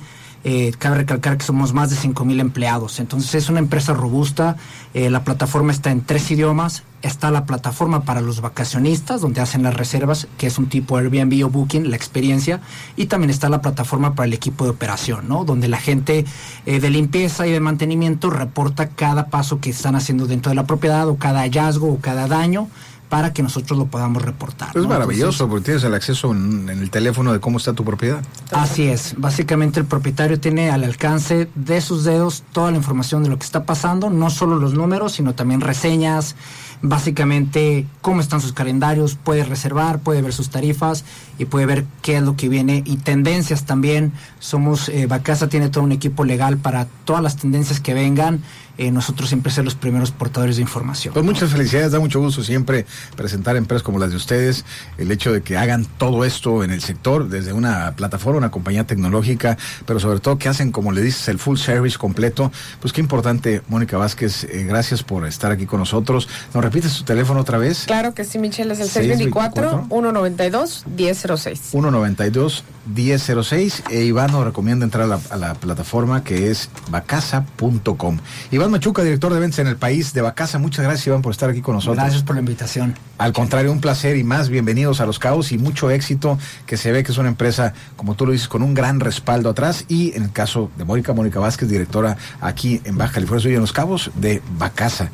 [0.49, 3.01] eh, cabe recalcar que somos más de 5.000 empleados.
[3.01, 4.57] Entonces es una empresa robusta.
[4.95, 6.85] Eh, la plataforma está en tres idiomas.
[7.03, 11.45] Está la plataforma para los vacacionistas, donde hacen las reservas, que es un tipo Airbnb
[11.45, 12.61] o Booking, la experiencia.
[12.95, 15.45] Y también está la plataforma para el equipo de operación, ¿no?
[15.45, 16.25] Donde la gente
[16.65, 21.09] de limpieza y de mantenimiento reporta cada paso que están haciendo dentro de la propiedad
[21.09, 22.69] o cada hallazgo o cada daño
[23.09, 24.77] para que nosotros lo podamos reportar.
[24.77, 28.23] Es maravilloso porque tienes el acceso en, el teléfono de cómo está tu propiedad.
[28.53, 33.29] Así es, básicamente el propietario tiene al alcance de sus dedos toda la información de
[33.29, 36.37] lo que está pasando, no solo los números, sino también reseñas,
[36.83, 41.05] básicamente cómo están sus calendarios, puede reservar, puede ver sus tarifas
[41.39, 44.13] y puede ver qué es lo que viene y tendencias también.
[44.39, 48.43] Somos, eh, Bacasa tiene todo un equipo legal para todas las tendencias que vengan
[48.79, 51.15] eh, nosotros siempre ser los primeros portadores de información.
[51.15, 52.85] Pues muchas felicidades, da mucho gusto siempre
[53.17, 54.67] presentar empresas como las de ustedes,
[54.99, 58.85] el hecho de que hagan todo esto en el sector, desde una plataforma, una compañía
[58.85, 62.53] tecnológica, pero sobre todo que hacen, como le dices, el full service completo.
[62.81, 66.29] Pues qué importante, Mónica Vázquez, eh, gracias por estar aquí con nosotros.
[66.53, 67.85] ¿Nos repites tu teléfono otra vez?
[67.87, 71.73] Claro que sí, Michelle, es el 624-192-1006.
[71.73, 78.19] 192-1006 e Iván nos recomienda entrar a la, a la plataforma que es vacasa.com.
[78.51, 80.59] Iván Machuca, director de ventas en el país de Bacasa.
[80.59, 81.97] Muchas gracias, Iván, por estar aquí con nosotros.
[81.97, 82.95] Gracias por la invitación.
[83.17, 86.93] Al contrario, un placer y más bienvenidos a Los Cabos y mucho éxito, que se
[86.93, 89.87] ve que es una empresa, como tú lo dices, con un gran respaldo atrás.
[89.89, 93.55] Y en el caso de Mónica, Mónica Vázquez, directora aquí en Baja California Sur y
[93.55, 95.11] en Los Cabos de Bacasa.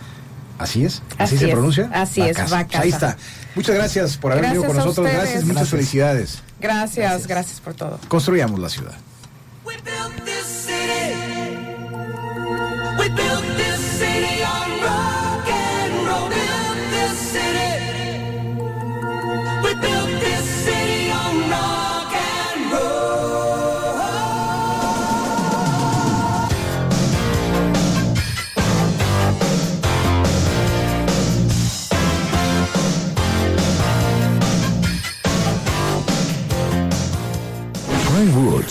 [0.63, 1.03] ¿Así es?
[1.19, 1.91] ¿Así, se pronuncia?
[1.93, 2.81] Así es, Bacasa.
[2.81, 3.17] Ahí está.
[3.55, 5.07] Muchas gracias por haber venido con nosotros.
[5.11, 6.43] Gracias, muchas felicidades.
[6.61, 7.99] Gracias, gracias, gracias por todo.
[8.09, 8.95] Construyamos la ciudad.
[9.65, 11.13] We built this city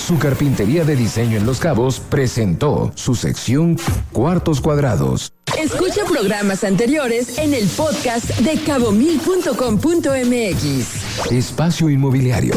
[0.01, 3.77] su carpintería de diseño en Los Cabos, presentó su sección
[4.11, 5.31] Cuartos Cuadrados.
[5.57, 11.31] Escucha programas anteriores en el podcast de cabomil.com.mx.
[11.31, 12.55] Espacio Inmobiliario.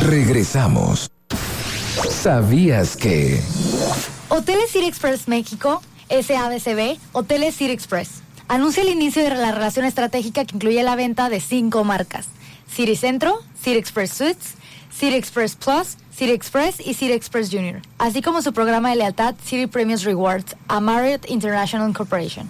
[0.00, 1.10] Regresamos.
[2.10, 3.40] ¿Sabías que?
[4.28, 10.44] Hoteles City Express México, SADCB, Hoteles City Express anuncia el inicio de la relación estratégica
[10.44, 12.26] que incluye la venta de cinco marcas:
[12.68, 14.54] City Centro, City Express Suites,
[14.90, 19.34] City Express Plus, City Express y City Express Junior, así como su programa de lealtad
[19.44, 22.48] City Premiums Rewards a Marriott International Corporation,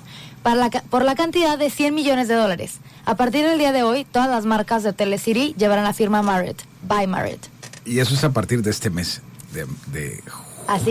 [0.90, 2.78] por la cantidad de 100 millones de dólares.
[3.07, 6.22] A partir del día de hoy, todas las marcas de Hoteles City llevarán la firma
[6.22, 7.48] Marriott, by Marriott.
[7.87, 10.22] Y eso es a partir de este mes, de,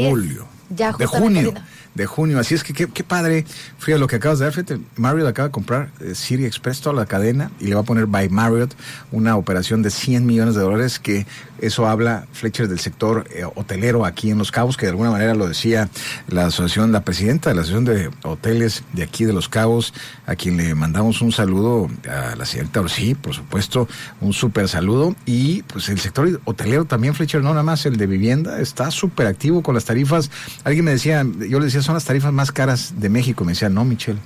[0.10, 0.48] julio.
[0.70, 1.54] Ya de junio
[1.96, 2.40] de junio.
[2.40, 3.46] Así es que qué, padre,
[3.78, 4.54] Frida, lo que acabas de dar.
[4.54, 7.84] Fíjate, Marriott acaba de comprar eh, City Express, toda la cadena, y le va a
[7.84, 8.74] poner by Marriott
[9.12, 11.26] una operación de 100 millones de dólares, que
[11.60, 15.34] eso habla, Fletcher, del sector eh, hotelero aquí en Los Cabos, que de alguna manera
[15.34, 15.90] lo decía
[16.28, 19.94] la asociación, la presidenta de la asociación de hoteles de aquí de Los Cabos,
[20.26, 23.88] a quien le mandamos un saludo a la señorita Orsi, por supuesto,
[24.20, 25.16] un súper saludo.
[25.26, 29.28] Y pues el sector hotelero también, Fletcher, no nada más el de vivienda, está súper
[29.28, 30.32] activo con las tarifas.
[30.64, 33.46] Alguien me decía, yo le decía, son las tarifas más caras de México.
[33.46, 34.20] Me decía, no, Michelle,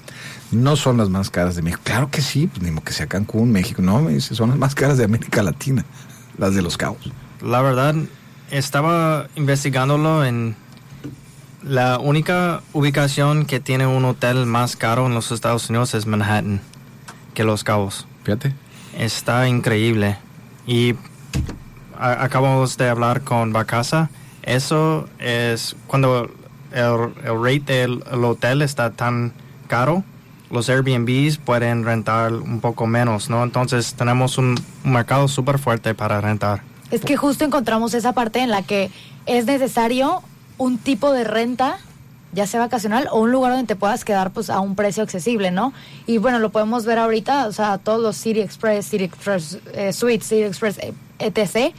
[0.52, 1.82] no son las más caras de México.
[1.84, 3.82] Claro que sí, pues, ni que sea Cancún, México.
[3.82, 5.86] No, me dice, son las más caras de América Latina,
[6.38, 7.12] las de los cabos.
[7.42, 7.96] La verdad,
[8.50, 10.56] estaba investigándolo en
[11.64, 16.62] la única ubicación que tiene un hotel más caro en los Estados Unidos es Manhattan,
[17.34, 18.08] que Los Cabos.
[18.24, 18.54] Fíjate.
[18.98, 20.18] Está increíble.
[20.66, 20.96] Y
[21.98, 24.10] acabamos de hablar con Bacasa.
[24.44, 26.32] Eso es cuando
[26.72, 29.34] el, el rate del hotel está tan
[29.68, 30.04] caro,
[30.50, 33.44] los Airbnbs pueden rentar un poco menos, ¿no?
[33.44, 36.62] Entonces tenemos un, mercado súper fuerte para rentar.
[36.92, 38.90] Es que justo encontramos esa parte en la que
[39.26, 40.22] es necesario
[40.58, 41.78] un tipo de renta,
[42.32, 45.52] ya sea vacacional o un lugar donde te puedas quedar pues a un precio accesible,
[45.52, 45.74] ¿no?
[46.06, 49.92] Y bueno, lo podemos ver ahorita, o sea, todos los City Express, City Express eh,
[49.92, 51.74] Suites, City Express, eh, etc.,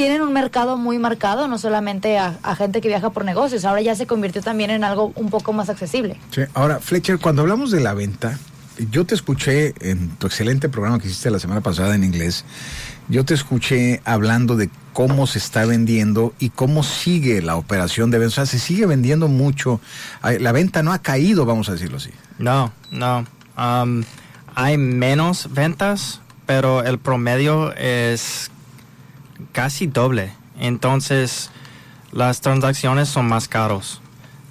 [0.00, 3.82] tienen un mercado muy marcado, no solamente a, a gente que viaja por negocios, ahora
[3.82, 6.16] ya se convirtió también en algo un poco más accesible.
[6.30, 8.38] Sí, ahora, Fletcher, cuando hablamos de la venta,
[8.90, 12.46] yo te escuché en tu excelente programa que hiciste la semana pasada en inglés,
[13.08, 18.20] yo te escuché hablando de cómo se está vendiendo y cómo sigue la operación de
[18.20, 18.30] venta.
[18.30, 19.82] O sea, se sigue vendiendo mucho.
[20.22, 22.10] La venta no ha caído, vamos a decirlo así.
[22.38, 23.26] No, no.
[23.58, 24.02] Um,
[24.54, 28.50] hay menos ventas, pero el promedio es
[29.52, 30.32] casi doble.
[30.58, 31.50] Entonces,
[32.12, 34.00] las transacciones son más caros.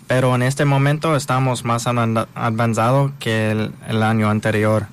[0.08, 4.88] Pero en este momento estamos más avan- avanzados que el, el año anterior.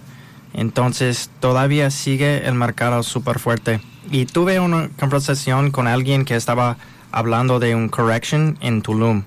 [0.52, 3.80] Entonces, todavía sigue el mercado súper fuerte.
[4.10, 6.76] Y tuve una conversación con alguien que estaba
[7.12, 9.22] hablando de un correction en Tulum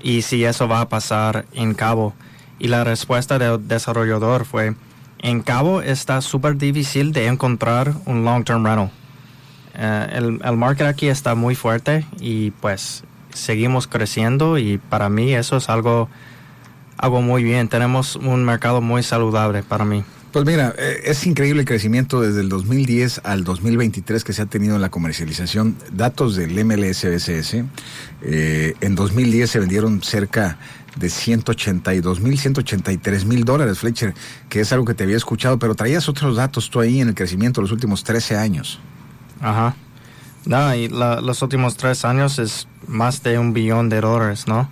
[0.00, 2.14] y si eso va a pasar en Cabo.
[2.58, 4.74] Y la respuesta del desarrollador fue,
[5.20, 8.90] en Cabo está súper difícil de encontrar un long-term rental.
[9.74, 13.04] Eh, el, el market aquí está muy fuerte y pues
[13.34, 16.08] seguimos creciendo y para mí eso es algo,
[16.96, 17.68] algo muy bien.
[17.68, 20.04] Tenemos un mercado muy saludable para mí.
[20.32, 24.46] Pues mira, eh, es increíble el crecimiento desde el 2010 al 2023 que se ha
[24.46, 25.76] tenido en la comercialización.
[25.92, 27.64] Datos del MLSBCS,
[28.22, 30.58] eh, en 2010 se vendieron cerca
[30.96, 34.14] de 182 mil, 183 mil dólares, Fletcher,
[34.48, 37.14] que es algo que te había escuchado, pero traías otros datos tú ahí en el
[37.14, 38.80] crecimiento de los últimos 13 años.
[39.42, 39.74] Ajá.
[40.46, 44.68] No, y la- los últimos tres años es más de un billón de dólares, ¿no?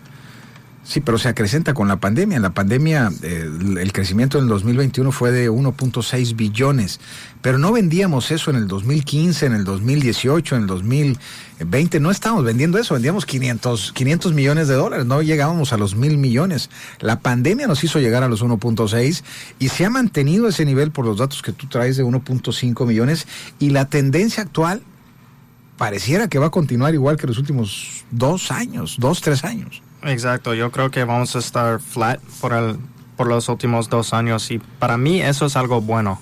[0.82, 2.36] Sí, pero se acrecenta con la pandemia.
[2.36, 7.00] En la pandemia eh, el crecimiento en el 2021 fue de 1.6 billones,
[7.42, 12.00] pero no vendíamos eso en el 2015, en el 2018, en el 2020.
[12.00, 16.16] No estábamos vendiendo eso, vendíamos 500, 500 millones de dólares, no llegábamos a los mil
[16.16, 16.70] millones.
[17.00, 19.22] La pandemia nos hizo llegar a los 1.6
[19.58, 23.28] y se ha mantenido ese nivel por los datos que tú traes de 1.5 millones
[23.58, 24.82] y la tendencia actual
[25.76, 29.82] pareciera que va a continuar igual que los últimos dos años, dos, tres años.
[30.02, 32.78] Exacto, yo creo que vamos a estar flat por, el,
[33.16, 36.20] por los últimos dos años y para mí eso es algo bueno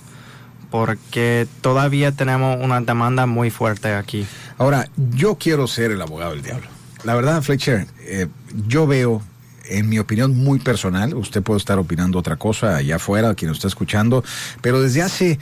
[0.71, 4.27] porque todavía tenemos una demanda muy fuerte aquí.
[4.59, 6.67] Ahora, yo quiero ser el abogado del diablo.
[7.05, 8.27] La verdad, Fletcher, eh,
[8.67, 9.23] yo veo,
[9.65, 13.59] en mi opinión muy personal, usted puede estar opinando otra cosa allá afuera, quien nos
[13.59, 14.25] está escuchando,
[14.61, 15.39] pero desde hace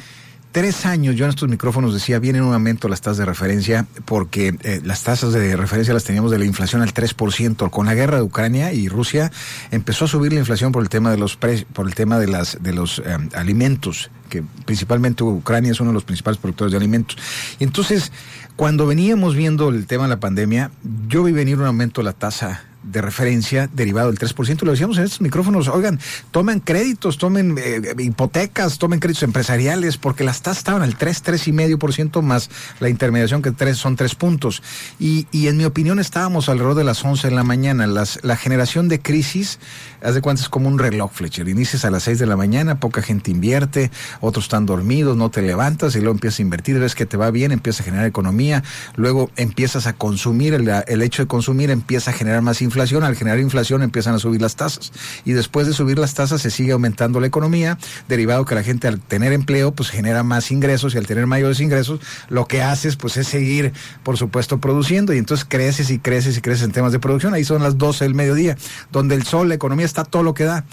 [0.57, 4.57] tres años yo en estos micrófonos decía, viene un aumento las tasas de referencia, porque
[4.63, 7.69] eh, las tasas de referencia las teníamos de la inflación al 3%.
[7.69, 9.31] Con la guerra de Ucrania y Rusia
[9.71, 12.29] empezó a subir la inflación por el tema de los pre- por el tema de
[12.29, 16.79] las de los eh, alimentos, que principalmente Ucrania es uno de los principales productores de
[16.79, 17.19] alimentos.
[17.59, 18.11] Y entonces,
[18.57, 20.71] cuando veníamos viendo el tema de la pandemia,
[21.07, 24.63] yo vi venir un aumento de la tasa de referencia derivado del 3%.
[24.63, 30.25] Lo decíamos en estos micrófonos, oigan, tomen créditos, tomen eh, hipotecas, tomen créditos empresariales, porque
[30.25, 34.63] las tasas estaban al 3, 3,5% más la intermediación que tres, son 3 puntos.
[34.99, 37.87] Y, y en mi opinión estábamos alrededor de las 11 de la mañana.
[37.87, 39.59] Las, la generación de crisis,
[40.03, 41.49] haz de cuenta, es como un reloj, Fletcher.
[41.49, 45.43] Inicias a las 6 de la mañana, poca gente invierte, otros están dormidos, no te
[45.43, 48.63] levantas y luego empiezas a invertir, ves que te va bien, empiezas a generar economía,
[48.95, 53.17] luego empiezas a consumir, el, el hecho de consumir empieza a generar más inflación, al
[53.17, 54.93] generar inflación empiezan a subir las tasas.
[55.25, 58.89] Y después de subir las tasas se sigue aumentando la economía, derivado que la gente
[58.89, 62.97] al tener empleo pues genera más ingresos y al tener mayores ingresos lo que haces
[62.97, 65.13] pues es seguir por supuesto produciendo.
[65.15, 68.05] Y entonces creces y creces y creces en temas de producción, ahí son las 12
[68.05, 68.57] del mediodía,
[68.93, 70.65] donde el sol, la economía está todo lo que da.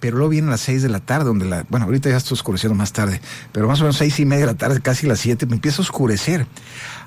[0.00, 2.74] Pero luego vienen las 6 de la tarde, donde la, bueno, ahorita ya está oscureciendo
[2.74, 3.20] más tarde,
[3.52, 5.80] pero más o menos seis y media de la tarde, casi las 7, me empieza
[5.80, 6.44] a oscurecer.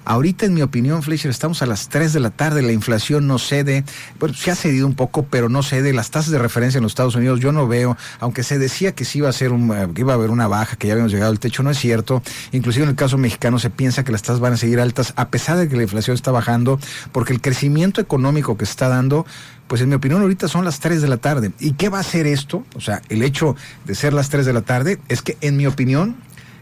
[0.05, 3.39] Ahorita, en mi opinión, Fletcher, estamos a las 3 de la tarde, la inflación no
[3.39, 3.83] cede,
[4.19, 5.93] bueno, se ha cedido un poco, pero no cede.
[5.93, 9.03] Las tasas de referencia en los Estados Unidos yo no veo, aunque se decía que
[9.03, 11.11] sí iba a ser un, eh, que iba a haber una baja, que ya habíamos
[11.11, 12.21] llegado al techo, no es cierto.
[12.51, 15.29] Inclusive en el caso mexicano se piensa que las tasas van a seguir altas, a
[15.29, 16.79] pesar de que la inflación está bajando,
[17.11, 19.25] porque el crecimiento económico que se está dando,
[19.67, 21.51] pues en mi opinión ahorita son las 3 de la tarde.
[21.59, 22.63] ¿Y qué va a hacer esto?
[22.75, 25.65] O sea, el hecho de ser las 3 de la tarde es que en mi
[25.65, 26.15] opinión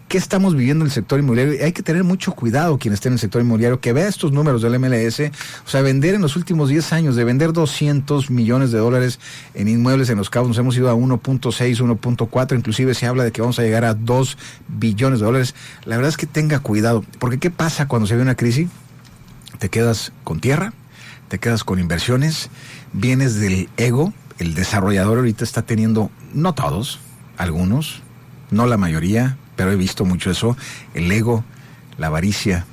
[0.07, 1.65] ¿Qué estamos viviendo en el sector inmobiliario?
[1.65, 4.61] Hay que tener mucho cuidado quien esté en el sector inmobiliario, que vea estos números
[4.61, 5.31] del MLS.
[5.65, 9.19] O sea, vender en los últimos 10 años, de vender 200 millones de dólares
[9.55, 13.31] en inmuebles en los cabos, nos hemos ido a 1.6, 1.4, inclusive se habla de
[13.31, 14.37] que vamos a llegar a 2
[14.67, 15.55] billones de dólares.
[15.85, 18.69] La verdad es que tenga cuidado, porque ¿qué pasa cuando se ve una crisis?
[19.57, 20.73] Te quedas con tierra,
[21.27, 22.51] te quedas con inversiones,
[22.91, 26.99] vienes del ego, el desarrollador ahorita está teniendo, no todos,
[27.37, 28.01] algunos,
[28.51, 30.57] no la mayoría, pero he visto mucho eso,
[30.93, 31.43] el ego,
[31.97, 32.65] la avaricia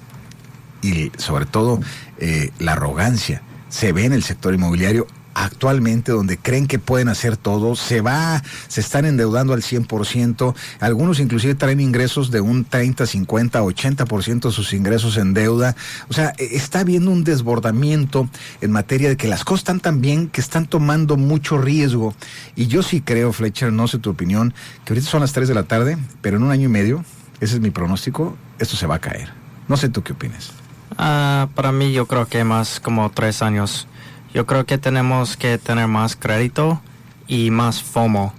[0.82, 1.80] y sobre todo
[2.18, 3.42] eh, la arrogancia.
[3.68, 5.06] Se ve en el sector inmobiliario
[5.44, 11.20] actualmente, donde creen que pueden hacer todo, se va, se están endeudando al 100%, algunos
[11.20, 15.74] inclusive traen ingresos de un 30, 50, 80% de sus ingresos en deuda.
[16.08, 18.28] O sea, e, está habiendo un desbordamiento
[18.60, 22.14] en materia de que las cosas están tan bien que están tomando mucho riesgo.
[22.56, 25.54] Y yo sí creo, Fletcher, no sé tu opinión, que ahorita son las 3 de
[25.54, 27.04] la tarde, pero en un año y medio,
[27.40, 29.32] ese es mi pronóstico, esto se va a caer.
[29.68, 30.52] No sé tú qué opinas.
[30.98, 33.86] Ah, para mí yo creo que más como tres años.
[34.32, 36.80] Yo creo que tenemos que tener más crédito
[37.26, 38.32] y más FOMO.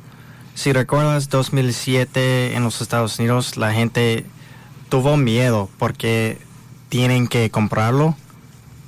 [0.55, 4.25] Si recuerdas 2007 en los Estados Unidos, la gente
[4.89, 6.39] tuvo miedo porque
[6.89, 8.15] tienen que comprarlo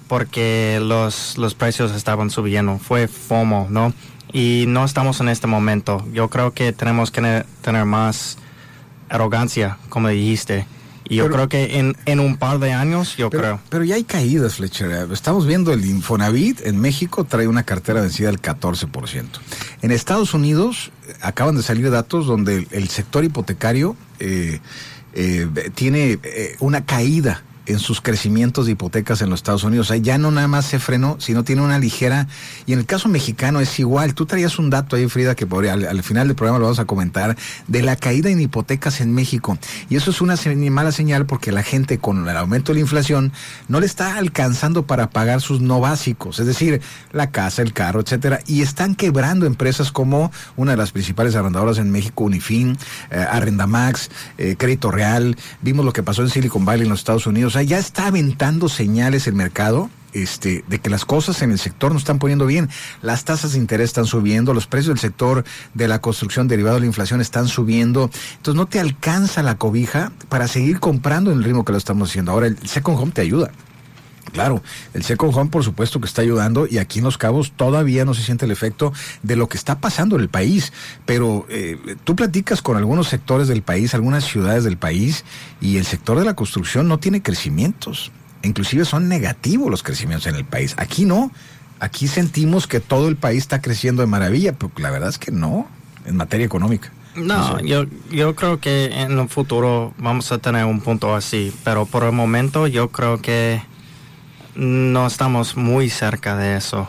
[0.07, 2.77] porque los, los precios estaban subiendo.
[2.77, 3.93] Fue FOMO, ¿no?
[4.31, 6.05] Y no estamos en este momento.
[6.13, 8.37] Yo creo que tenemos que tener más
[9.09, 10.67] arrogancia, como dijiste.
[11.15, 13.59] Yo creo que en, en, un par de años, yo creo.
[13.69, 15.07] Pero ya hay caídas, Fletcher.
[15.11, 19.25] Estamos viendo el Infonavit en México trae una cartera vencida del 14%.
[19.81, 24.59] En Estados Unidos acaban de salir datos donde el, sector hipotecario eh,
[25.13, 29.87] eh, tiene eh, una caída en sus crecimientos de hipotecas en los Estados Unidos.
[29.87, 32.27] O sea, ya no nada más se frenó, sino tiene una ligera.
[32.65, 34.13] Y en el caso mexicano es igual.
[34.13, 36.85] Tú traías un dato ahí, Frida, que al, al, final del programa lo vamos a
[36.85, 39.57] comentar, de la caída en hipotecas en México.
[39.89, 40.35] Y eso es una
[40.71, 43.31] mala señal porque la gente con el aumento de la inflación
[43.67, 48.01] no le está alcanzando para pagar sus no básicos, es decir, la casa, el carro,
[48.01, 48.39] etcétera.
[48.45, 52.77] Y están quebrando empresas como una de las principales arrendadoras en México, Unifin,
[53.11, 55.37] eh, Arrendamax, eh, Crédito Real.
[55.61, 58.69] Vimos lo que pasó en Silicon Valley en los Estados Unidos sea, ya está aventando
[58.69, 62.69] señales el mercado este, de que las cosas en el sector no están poniendo bien.
[63.01, 66.81] Las tasas de interés están subiendo, los precios del sector de la construcción derivado de
[66.81, 68.09] la inflación están subiendo.
[68.37, 72.09] Entonces no te alcanza la cobija para seguir comprando en el ritmo que lo estamos
[72.09, 72.31] haciendo.
[72.31, 73.51] Ahora el Second Home te ayuda.
[74.33, 74.63] Claro,
[74.95, 78.15] el Second Home por supuesto que está ayudando y aquí en Los Cabos todavía no
[78.15, 78.91] se siente el efecto
[79.21, 80.73] de lo que está pasando en el país,
[81.05, 85.23] pero eh, tú platicas con algunos sectores del país, algunas ciudades del país
[85.61, 90.35] y el sector de la construcción no tiene crecimientos, inclusive son negativos los crecimientos en
[90.35, 90.73] el país.
[90.77, 91.31] Aquí no,
[91.79, 95.31] aquí sentimos que todo el país está creciendo de maravilla, pero la verdad es que
[95.31, 95.67] no,
[96.07, 96.91] en materia económica.
[97.15, 101.85] No, yo, yo creo que en un futuro vamos a tener un punto así, pero
[101.85, 103.61] por el momento yo creo que
[104.55, 106.87] no estamos muy cerca de eso.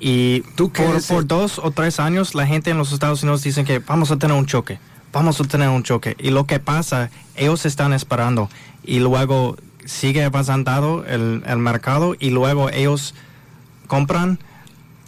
[0.00, 3.64] Y ¿Tú por, por dos o tres años la gente en los Estados Unidos dice
[3.64, 4.78] que vamos a tener un choque,
[5.12, 6.16] vamos a tener un choque.
[6.18, 8.50] Y lo que pasa, ellos están esperando
[8.82, 13.14] y luego sigue avanzando el, el mercado y luego ellos
[13.86, 14.38] compran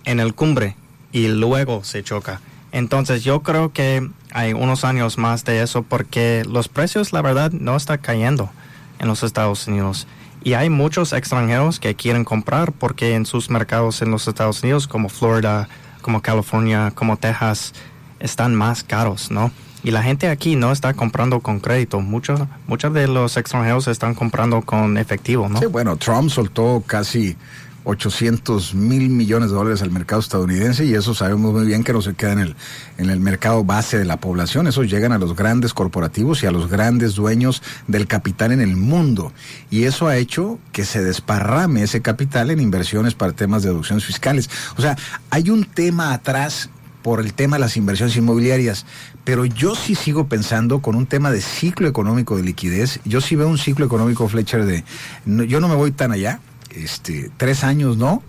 [0.05, 0.77] en el cumbre
[1.12, 2.40] y luego se choca.
[2.71, 7.53] Entonces yo creo que hay unos años más de eso porque los precios, la verdad,
[7.53, 8.51] no están cayendo
[8.99, 10.07] en los Estados Unidos.
[10.45, 14.87] Y hay muchos extranjeros que quieren comprar porque en sus mercados en los Estados Unidos,
[14.87, 15.69] como Florida,
[16.03, 17.73] como California, como Texas,
[18.21, 19.51] están más caros, ¿no?
[19.83, 22.01] Y la gente aquí no está comprando con crédito.
[22.01, 25.61] Muchos muchos de los extranjeros están comprando con efectivo, ¿no?
[25.61, 27.37] Sí, bueno, Trump soltó casi
[27.85, 32.03] 800 mil millones de dólares al mercado estadounidense y eso sabemos muy bien que no
[32.03, 32.57] se queda en el,
[32.99, 36.51] en el mercado base de la población, esos llegan a los grandes corporativos y a
[36.51, 39.33] los grandes dueños del capital en el mundo.
[39.70, 44.05] Y eso ha hecho que se desparrame ese capital en inversiones para temas de deducciones
[44.05, 44.49] fiscales.
[44.77, 44.97] O sea,
[45.31, 46.70] hay un tema atrás
[47.03, 48.87] por el tema de las inversiones inmobiliarias,
[49.25, 53.37] pero yo sí sigo pensando con un tema de ciclo económico de liquidez, yo sí
[53.37, 54.85] veo un ciclo económico Fletcher de,
[55.27, 56.40] yo no me voy tan allá,
[56.77, 58.23] este, tres años, ¿no?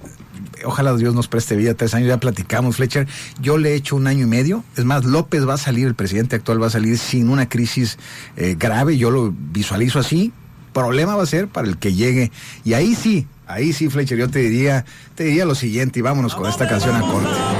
[0.64, 3.08] Ojalá Dios nos preste vida, tres años, ya platicamos, Fletcher.
[3.42, 4.64] Yo le he hecho un año y medio.
[4.76, 7.98] Es más, López va a salir, el presidente actual va a salir sin una crisis
[8.36, 10.34] eh, grave, yo lo visualizo así.
[10.74, 12.32] Problema va a ser para el que llegue.
[12.64, 16.36] Y ahí sí, ahí sí, Fletcher, yo te diría, te diría lo siguiente y vámonos
[16.36, 17.55] con esta canción a corte.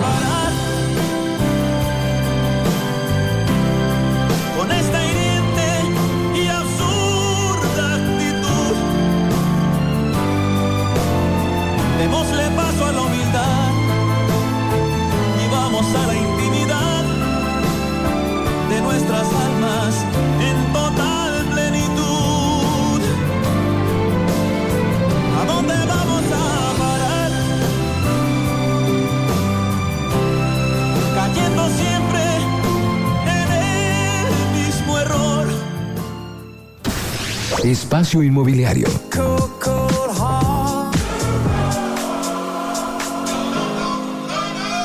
[38.14, 38.88] Inmobiliario.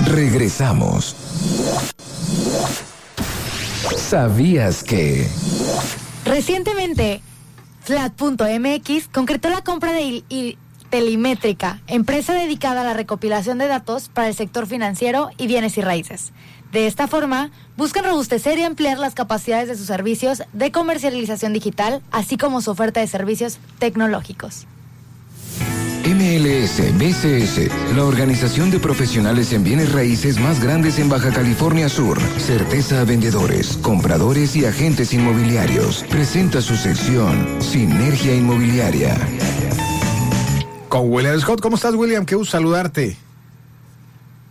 [0.07, 1.15] Regresamos.
[3.97, 5.29] ¿Sabías que?
[6.25, 7.21] Recientemente,
[7.83, 10.25] Flat.mx concretó la compra de
[10.90, 15.83] Telimétrica, empresa dedicada a la recopilación de datos para el sector financiero y bienes y
[15.83, 16.32] raíces.
[16.72, 22.03] De esta forma, buscan robustecer y ampliar las capacidades de sus servicios de comercialización digital,
[22.11, 24.66] así como su oferta de servicios tecnológicos.
[26.05, 32.18] MLS BCS, la organización de profesionales en bienes raíces más grandes en Baja California Sur.
[32.38, 36.05] Certeza a vendedores, compradores y agentes inmobiliarios.
[36.11, 39.16] Presenta su sección Sinergia Inmobiliaria.
[40.91, 42.26] Con William Scott, ¿cómo estás, William?
[42.26, 43.16] Qué gusto saludarte.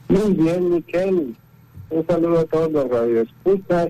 [0.08, 1.36] Muy bien, Miquel.
[1.90, 3.90] Un saludo a todos los radioescuchas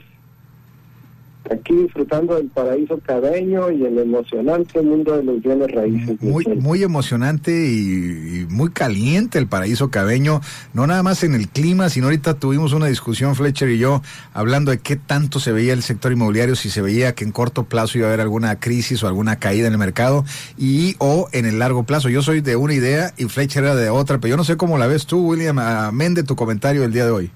[1.50, 6.22] aquí disfrutando del paraíso cabeño y el emocionante mundo de los bienes raíces.
[6.22, 10.42] Muy, muy emocionante y, muy caliente el paraíso cabeño,
[10.74, 14.02] no nada más en el clima, sino ahorita tuvimos una discusión, Fletcher y yo,
[14.34, 17.64] hablando de qué tanto se veía el sector inmobiliario, si se veía que en corto
[17.64, 20.26] plazo iba a haber alguna crisis o alguna caída en el mercado
[20.58, 22.10] y o en el largo plazo.
[22.10, 24.78] Yo soy de una idea y Fletcher era de otra, pero yo no sé cómo
[24.78, 27.32] la ves tú, William, amén de tu comentario del día de hoy.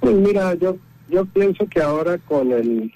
[0.00, 0.76] Pues mira, yo
[1.08, 2.92] yo pienso que ahora con el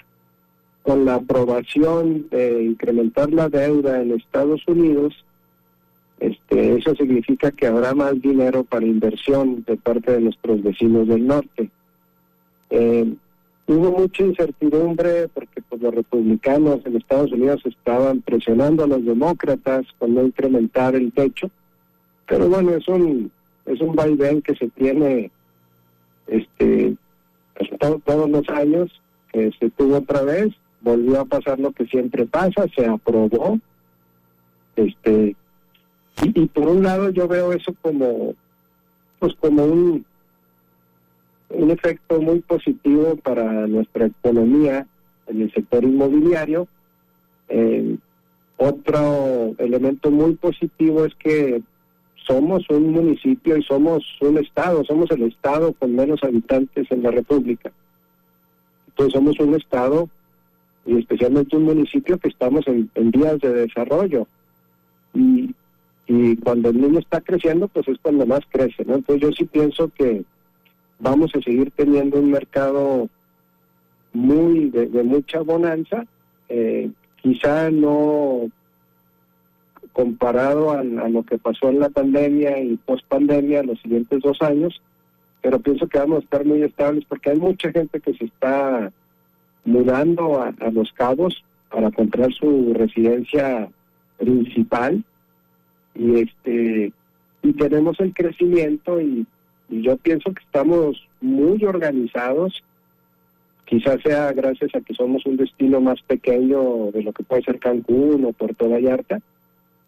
[0.83, 5.23] con la aprobación de incrementar la deuda en Estados Unidos,
[6.19, 11.25] este, eso significa que habrá más dinero para inversión de parte de nuestros vecinos del
[11.25, 11.69] norte.
[12.69, 13.13] Eh,
[13.67, 19.85] hubo mucha incertidumbre porque pues, los republicanos en Estados Unidos estaban presionando a los demócratas
[19.99, 21.49] con no incrementar el techo,
[22.27, 23.31] pero bueno, es un
[23.65, 25.31] es un vaivén que se tiene
[26.27, 26.95] este
[28.05, 28.91] todos los años
[29.31, 33.59] que se tuvo otra vez, volvió a pasar lo que siempre pasa, se aprobó.
[34.75, 35.35] Este
[36.21, 38.33] y, por un lado yo veo eso como
[39.19, 40.05] pues como un
[41.49, 44.87] un efecto muy positivo para nuestra economía
[45.27, 46.67] en el sector inmobiliario.
[47.49, 47.97] Eh,
[48.57, 51.61] otro elemento muy positivo es que
[52.25, 57.11] somos un municipio y somos un estado, somos el estado con menos habitantes en la
[57.11, 57.71] República.
[58.87, 60.09] Entonces somos un estado
[60.85, 64.27] y especialmente un municipio que estamos en, vías de desarrollo.
[65.13, 65.53] Y,
[66.43, 68.95] cuando el niño está creciendo, pues es cuando más crece, ¿no?
[68.95, 70.23] Entonces yo sí pienso que
[70.99, 73.09] vamos a seguir teniendo un mercado
[74.11, 76.05] muy de, mucha bonanza,
[76.49, 78.49] eh, quizá no
[79.93, 84.81] comparado a, lo que pasó en la pandemia y post pandemia los siguientes dos años,
[85.41, 88.91] pero pienso que vamos a estar muy estables porque hay mucha gente que se está
[89.63, 93.69] mudando a, Los Cabos para comprar su residencia
[94.17, 95.03] principal.
[95.95, 96.91] Y este
[97.43, 99.27] y tenemos el crecimiento y,
[99.69, 102.63] y yo pienso que estamos muy organizados.
[103.65, 107.59] Quizás sea gracias a que somos un destino más pequeño de lo que puede ser
[107.59, 109.21] Cancún o Puerto Vallarta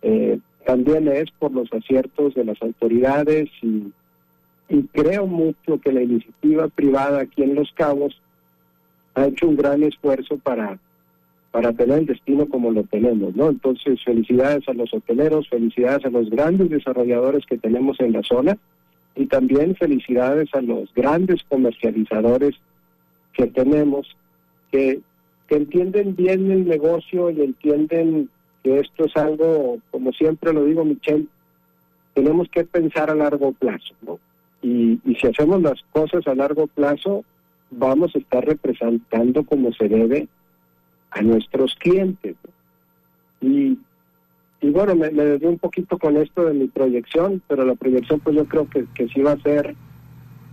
[0.08, 0.38] eh,
[0.68, 3.92] también es por los aciertos de las autoridades y,
[4.94, 8.20] creo mucho que la iniciativa privada aquí en Los Cabos
[9.16, 10.80] ha hecho un gran esfuerzo para
[11.52, 13.50] para tener el destino como lo tenemos, ¿no?
[13.50, 18.58] Entonces, felicidades a los hoteleros, felicidades a los grandes desarrolladores que tenemos en la zona
[19.16, 22.56] y también felicidades a los grandes comercializadores
[23.34, 24.16] que tenemos
[24.72, 25.00] que
[25.50, 28.30] entienden bien el negocio y entienden
[28.66, 31.28] que esto es algo, como siempre lo digo, Michelle,
[32.16, 34.18] tenemos que pensar a largo plazo, ¿no?
[34.64, 37.24] Y, si hacemos las cosas a largo plazo,
[37.70, 40.28] vamos a estar representando como se debe
[41.12, 42.36] a nuestros clientes.
[43.40, 43.78] Y,
[44.62, 48.36] y bueno, me, me un poquito con esto de mi proyección, pero la proyección pues
[48.36, 49.76] yo creo que, que sí va a ser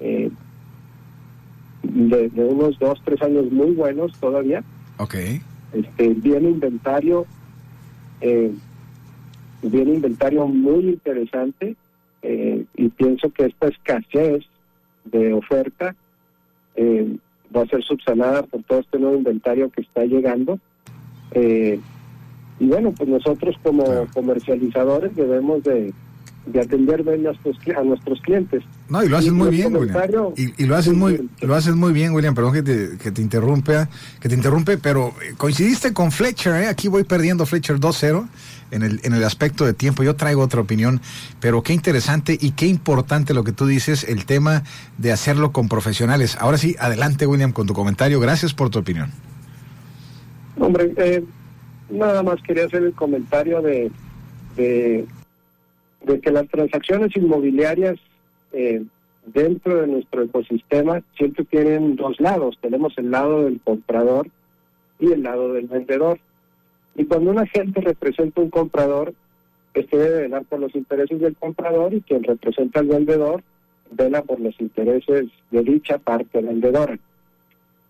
[0.01, 0.31] eh,
[1.83, 4.63] de, de, unos dos, tres años muy buenos todavía.
[4.99, 5.15] Ok.
[5.73, 7.27] Este, bien inventario,
[8.23, 8.53] eh,
[9.63, 11.77] viene inventario muy interesante
[12.23, 14.45] eh, y pienso que esta escasez
[15.05, 15.95] de oferta
[16.77, 17.17] eh,
[17.55, 20.59] va a ser subsanada por todo este nuevo inventario que está llegando.
[21.33, 21.81] Eh,
[22.61, 25.93] y bueno, pues nosotros como comercializadores debemos de,
[26.47, 28.65] de atender bien a nuestros, a nuestros clientes.
[28.89, 29.97] No, y lo haces muy bien, William.
[30.37, 32.35] Y, lo haces muy, lo haces muy bien, William.
[32.35, 33.87] Perdón que te, que te interrumpe,
[34.21, 36.69] que te interrumpe, pero eh, coincidiste con Fletcher, ¿eh?
[36.69, 38.29] Aquí voy perdiendo Fletcher 2-0
[38.73, 40.03] en el, en el aspecto de tiempo.
[40.03, 41.01] Yo traigo otra opinión,
[41.41, 44.65] pero qué interesante y qué importante lo que tú dices, el tema
[44.99, 46.37] de hacerlo con profesionales.
[46.41, 48.19] Ahora sí, adelante, William, con tu comentario.
[48.19, 49.11] Gracias por tu opinión.
[50.59, 51.25] Hombre, eh,
[51.89, 53.91] nada más quería hacer el comentario de,
[54.57, 55.07] de
[56.05, 57.99] de que las transacciones inmobiliarias
[58.53, 58.83] eh,
[59.27, 62.59] dentro de nuestro ecosistema siempre tienen dos lados.
[62.61, 64.29] Tenemos el lado del comprador
[64.99, 66.19] y el lado del vendedor.
[66.97, 69.15] Y cuando una gente representa un comprador,
[69.75, 73.43] Este debe velar por los intereses del comprador y quien representa al vendedor
[73.91, 76.99] vela por los intereses de dicha parte vendedora.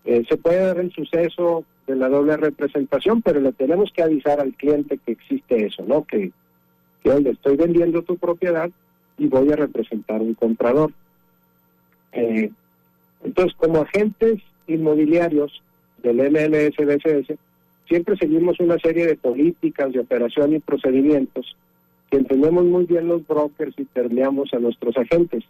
[0.05, 4.39] Eh, se puede dar el suceso de la doble representación, pero le tenemos que avisar
[4.39, 6.03] al cliente que existe eso, ¿no?
[6.03, 6.31] Que,
[7.03, 8.69] que le estoy vendiendo tu propiedad
[9.17, 10.91] y voy a representar un comprador.
[12.13, 12.49] Eh,
[13.23, 15.61] entonces, como agentes inmobiliarios
[16.01, 16.75] del MLS
[17.87, 21.55] siempre seguimos una serie de políticas de operación y procedimientos
[22.09, 25.43] que entendemos muy bien los brokers y permeamos a nuestros agentes.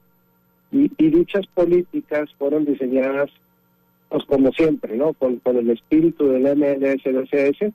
[0.72, 3.30] Y, dichas políticas fueron diseñadas,
[4.10, 5.14] pues como siempre, ¿no?
[5.14, 7.74] Con, con el espíritu del MLSDCS,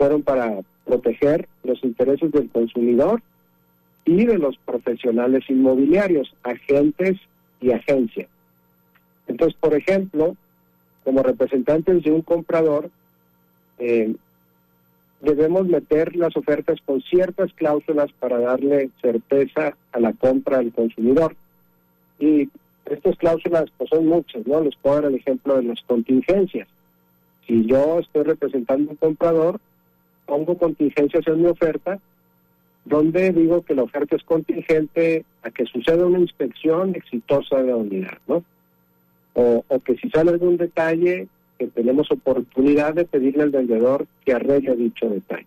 [0.00, 3.20] fueron para proteger los intereses del consumidor
[4.06, 7.18] y de los profesionales inmobiliarios, agentes
[7.60, 8.26] y agencias.
[9.28, 10.36] Entonces, por ejemplo,
[11.04, 12.88] como representantes de un comprador,
[13.78, 14.14] eh,
[15.20, 21.36] debemos meter las ofertas con ciertas cláusulas para darle certeza a la compra al consumidor.
[22.18, 22.48] Y
[22.86, 24.62] estas cláusulas pues son muchas, ¿no?
[24.62, 26.68] Les puedo dar el ejemplo de las contingencias.
[27.46, 29.60] Si yo estoy representando a un comprador,
[30.30, 31.98] pongo contingencias en mi oferta,
[32.84, 37.76] donde digo que la oferta es contingente a que suceda una inspección exitosa de la
[37.76, 38.44] unidad, ¿no?
[39.34, 41.26] O, o que si sale algún detalle,
[41.58, 45.46] que tenemos oportunidad de pedirle al vendedor que arregle dicho detalle.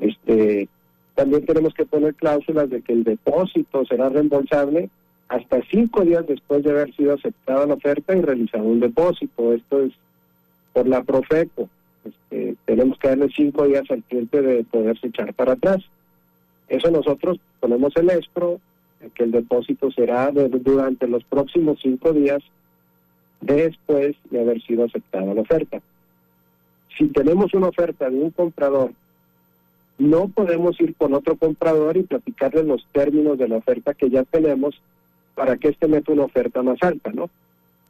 [0.00, 0.68] Este,
[1.14, 4.88] también tenemos que poner cláusulas de que el depósito será reembolsable
[5.28, 9.52] hasta cinco días después de haber sido aceptada la oferta y realizado un depósito.
[9.52, 9.92] Esto es
[10.72, 11.68] por la Profeco.
[12.04, 15.84] Este, tenemos que darle cinco días al cliente de poderse echar para atrás.
[16.68, 18.60] Eso nosotros ponemos el escro,
[19.14, 22.42] que el depósito será durante los próximos cinco días
[23.40, 25.80] después de haber sido aceptada la oferta.
[26.96, 28.92] Si tenemos una oferta de un comprador,
[29.98, 34.24] no podemos ir con otro comprador y platicarle los términos de la oferta que ya
[34.24, 34.80] tenemos
[35.34, 37.30] para que éste meta una oferta más alta, ¿no?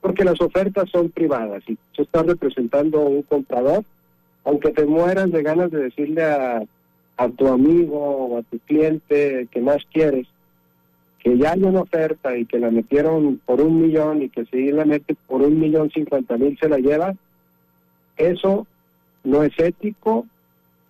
[0.01, 3.85] Porque las ofertas son privadas y tú estás representando un comprador,
[4.45, 6.63] aunque te mueras de ganas de decirle a,
[7.17, 10.27] a tu amigo o a tu cliente que más quieres,
[11.19, 14.71] que ya hay una oferta y que la metieron por un millón y que si
[14.71, 17.15] la mete por un millón cincuenta mil se la lleva,
[18.17, 18.67] eso
[19.25, 20.27] no es ético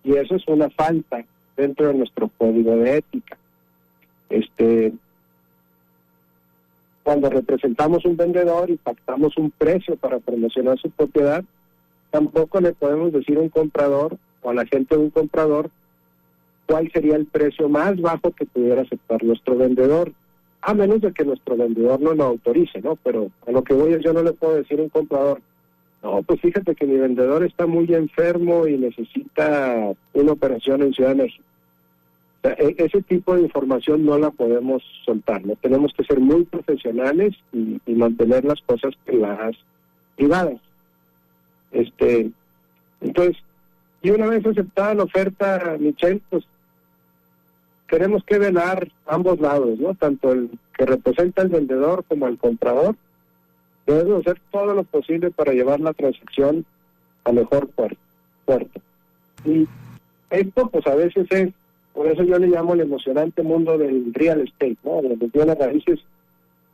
[0.04, 1.24] y eso es una falta
[1.56, 3.36] dentro de nuestro código de ética.
[4.30, 4.92] Este,
[7.02, 11.42] cuando representamos un vendedor y pactamos un precio para promocionar su propiedad,
[12.10, 15.70] tampoco le podemos decir a un comprador o a la gente de un comprador
[16.66, 20.12] cuál sería el precio más bajo que pudiera aceptar nuestro vendedor,
[20.60, 22.96] a menos de que nuestro vendedor no lo autorice, ¿no?
[22.96, 25.40] Pero a lo que voy es yo no le puedo decir a un comprador,
[26.02, 31.10] no, pues fíjate que mi vendedor está muy enfermo y necesita una operación en Ciudad
[31.10, 31.44] de México.
[32.44, 35.56] E, ese tipo de información no la podemos soltar, ¿no?
[35.56, 39.56] Tenemos que ser muy profesionales y, y mantener las cosas privadas,
[40.16, 40.60] privadas.
[41.72, 42.30] Este,
[43.00, 43.36] entonces,
[44.02, 46.44] y una vez aceptada la oferta, Michelle, pues
[47.88, 49.94] tenemos que velar ambos lados, ¿no?
[49.94, 52.96] Tanto el que representa al vendedor como el comprador.
[53.86, 56.64] Debemos hacer todo lo posible para llevar la transacción
[57.24, 58.80] a mejor puerto.
[59.44, 59.66] Y
[60.30, 61.50] esto, pues a veces es,
[61.94, 65.00] por eso yo le llamo el emocionante mundo del real estate, ¿no?
[65.02, 66.00] De bienes raíces,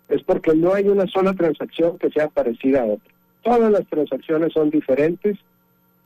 [0.08, 3.13] es porque no hay una sola transacción que sea parecida a otra.
[3.44, 5.38] Todas las transacciones son diferentes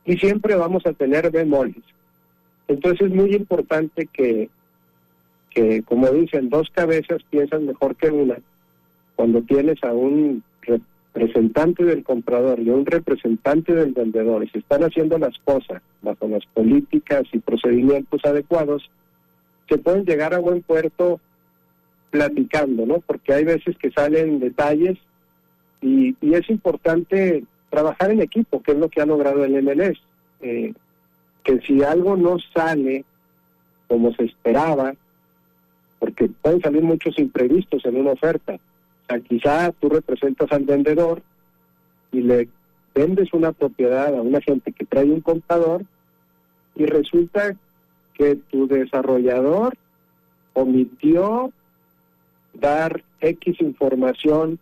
[0.05, 1.83] y siempre vamos a tener bemoles.
[2.67, 4.49] Entonces es muy importante que
[5.49, 8.37] que, como dicen, dos cabezas piensan mejor que una.
[9.15, 14.59] Cuando tienes a un representante del comprador y a un representante del vendedor y se
[14.59, 18.89] están haciendo las cosas bajo las políticas y procedimientos adecuados,
[19.67, 21.19] se pueden llegar a buen puerto
[22.11, 22.99] platicando, ¿no?
[23.01, 24.97] Porque hay veces que salen detalles
[25.81, 29.99] y, y es importante trabajar en equipo, que es lo que ha logrado el MLS.
[30.41, 30.73] Eh,
[31.43, 33.05] que si algo no sale
[33.87, 34.93] como se esperaba,
[35.97, 38.53] porque pueden salir muchos imprevistos en una oferta.
[38.53, 41.21] O sea, quizá tú representas al vendedor
[42.11, 42.47] y le
[42.93, 45.83] vendes una propiedad a una gente que trae un comprador
[46.75, 47.55] y resulta
[48.13, 49.75] que tu desarrollador
[50.53, 51.51] omitió
[52.53, 54.59] dar X información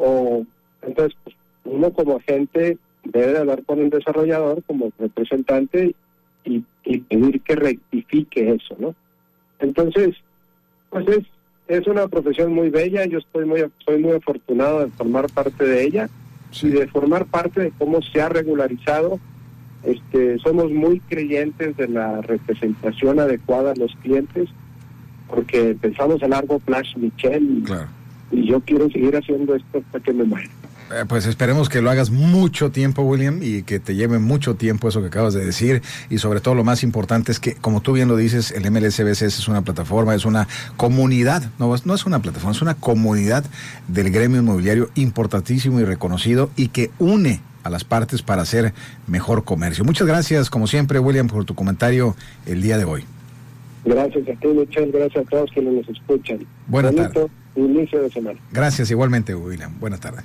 [0.00, 0.44] o
[0.82, 5.94] entonces pues, uno como agente debe hablar con el desarrollador como representante
[6.44, 8.94] y, y pedir que rectifique eso, ¿no?
[9.58, 10.16] Entonces,
[10.88, 11.26] pues es,
[11.68, 15.84] es una profesión muy bella, yo estoy muy, soy muy afortunado de formar parte de
[15.84, 16.08] ella
[16.62, 19.20] y de formar parte de cómo se ha regularizado.
[19.84, 24.48] Este, somos muy creyentes de la representación adecuada a los clientes
[25.28, 27.62] porque pensamos a largo plazo, Michelle,
[28.30, 30.48] y yo quiero seguir haciendo esto hasta que me muera.
[30.92, 34.88] Eh, pues esperemos que lo hagas mucho tiempo, William, y que te lleve mucho tiempo
[34.88, 35.82] eso que acabas de decir.
[36.10, 39.22] Y sobre todo lo más importante es que, como tú bien lo dices, el MLSBC
[39.22, 43.44] es una plataforma, es una comunidad, no, no es una plataforma, es una comunidad
[43.86, 48.74] del gremio inmobiliario importantísimo y reconocido y que une a las partes para hacer
[49.06, 49.84] mejor comercio.
[49.84, 52.16] Muchas gracias, como siempre, William, por tu comentario
[52.46, 53.04] el día de hoy.
[53.84, 56.40] Gracias a ti, muchas gracias a todos quienes nos escuchan.
[56.66, 57.26] Buenas tardes.
[57.56, 58.38] Inicio de semana.
[58.52, 59.78] Gracias igualmente, William.
[59.80, 60.24] Buenas tardes.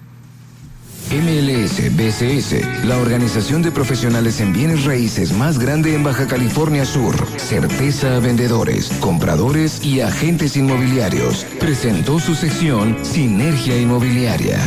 [1.11, 7.15] MLS BCS, la organización de profesionales en bienes raíces más grande en Baja California Sur,
[7.37, 14.57] certeza a vendedores, compradores y agentes inmobiliarios, presentó su sección Sinergia Inmobiliaria.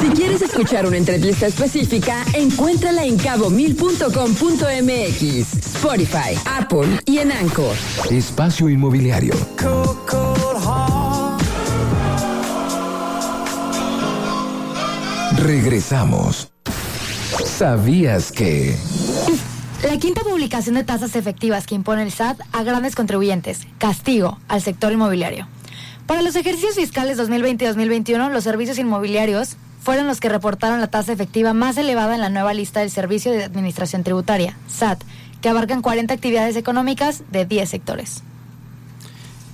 [0.00, 7.76] Si quieres escuchar una entrevista específica, encuéntrala en cabomil.com.mx, Spotify, Apple y en Anchor.
[8.10, 9.32] Espacio Inmobiliario.
[15.36, 16.50] Regresamos.
[17.44, 18.76] ¿Sabías que...
[19.84, 23.68] La quinta publicación de tasas efectivas que impone el SAT a grandes contribuyentes.
[23.78, 25.46] Castigo al sector inmobiliario.
[26.06, 30.88] Para los ejercicios fiscales 2020 y 2021, los servicios inmobiliarios fueron los que reportaron la
[30.88, 35.04] tasa efectiva más elevada en la nueva lista del Servicio de Administración Tributaria, SAT,
[35.40, 38.22] que abarcan 40 actividades económicas de 10 sectores.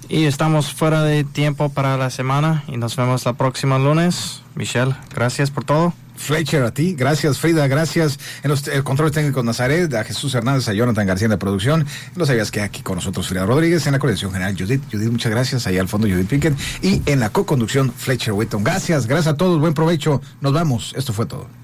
[0.08, 4.42] Y estamos fuera de tiempo para la semana y nos vemos la próxima lunes.
[4.54, 5.94] Michelle, gracias por todo.
[6.16, 6.94] Fletcher, a ti.
[6.94, 7.66] Gracias, Frida.
[7.66, 8.18] Gracias.
[8.42, 11.86] En los el control técnico Nazaret, a Jesús Hernández, a Jonathan García de producción.
[12.14, 14.82] No sabías que aquí con nosotros Frida Rodríguez, en la coordinación general Judith.
[14.92, 15.66] Judith, muchas gracias.
[15.66, 16.56] Ahí al fondo Judith Pinkett.
[16.82, 18.62] Y en la co-conducción Fletcher Whitton.
[18.62, 19.58] Gracias, gracias a todos.
[19.58, 20.20] Buen provecho.
[20.40, 20.94] Nos vamos.
[20.96, 21.63] Esto fue todo.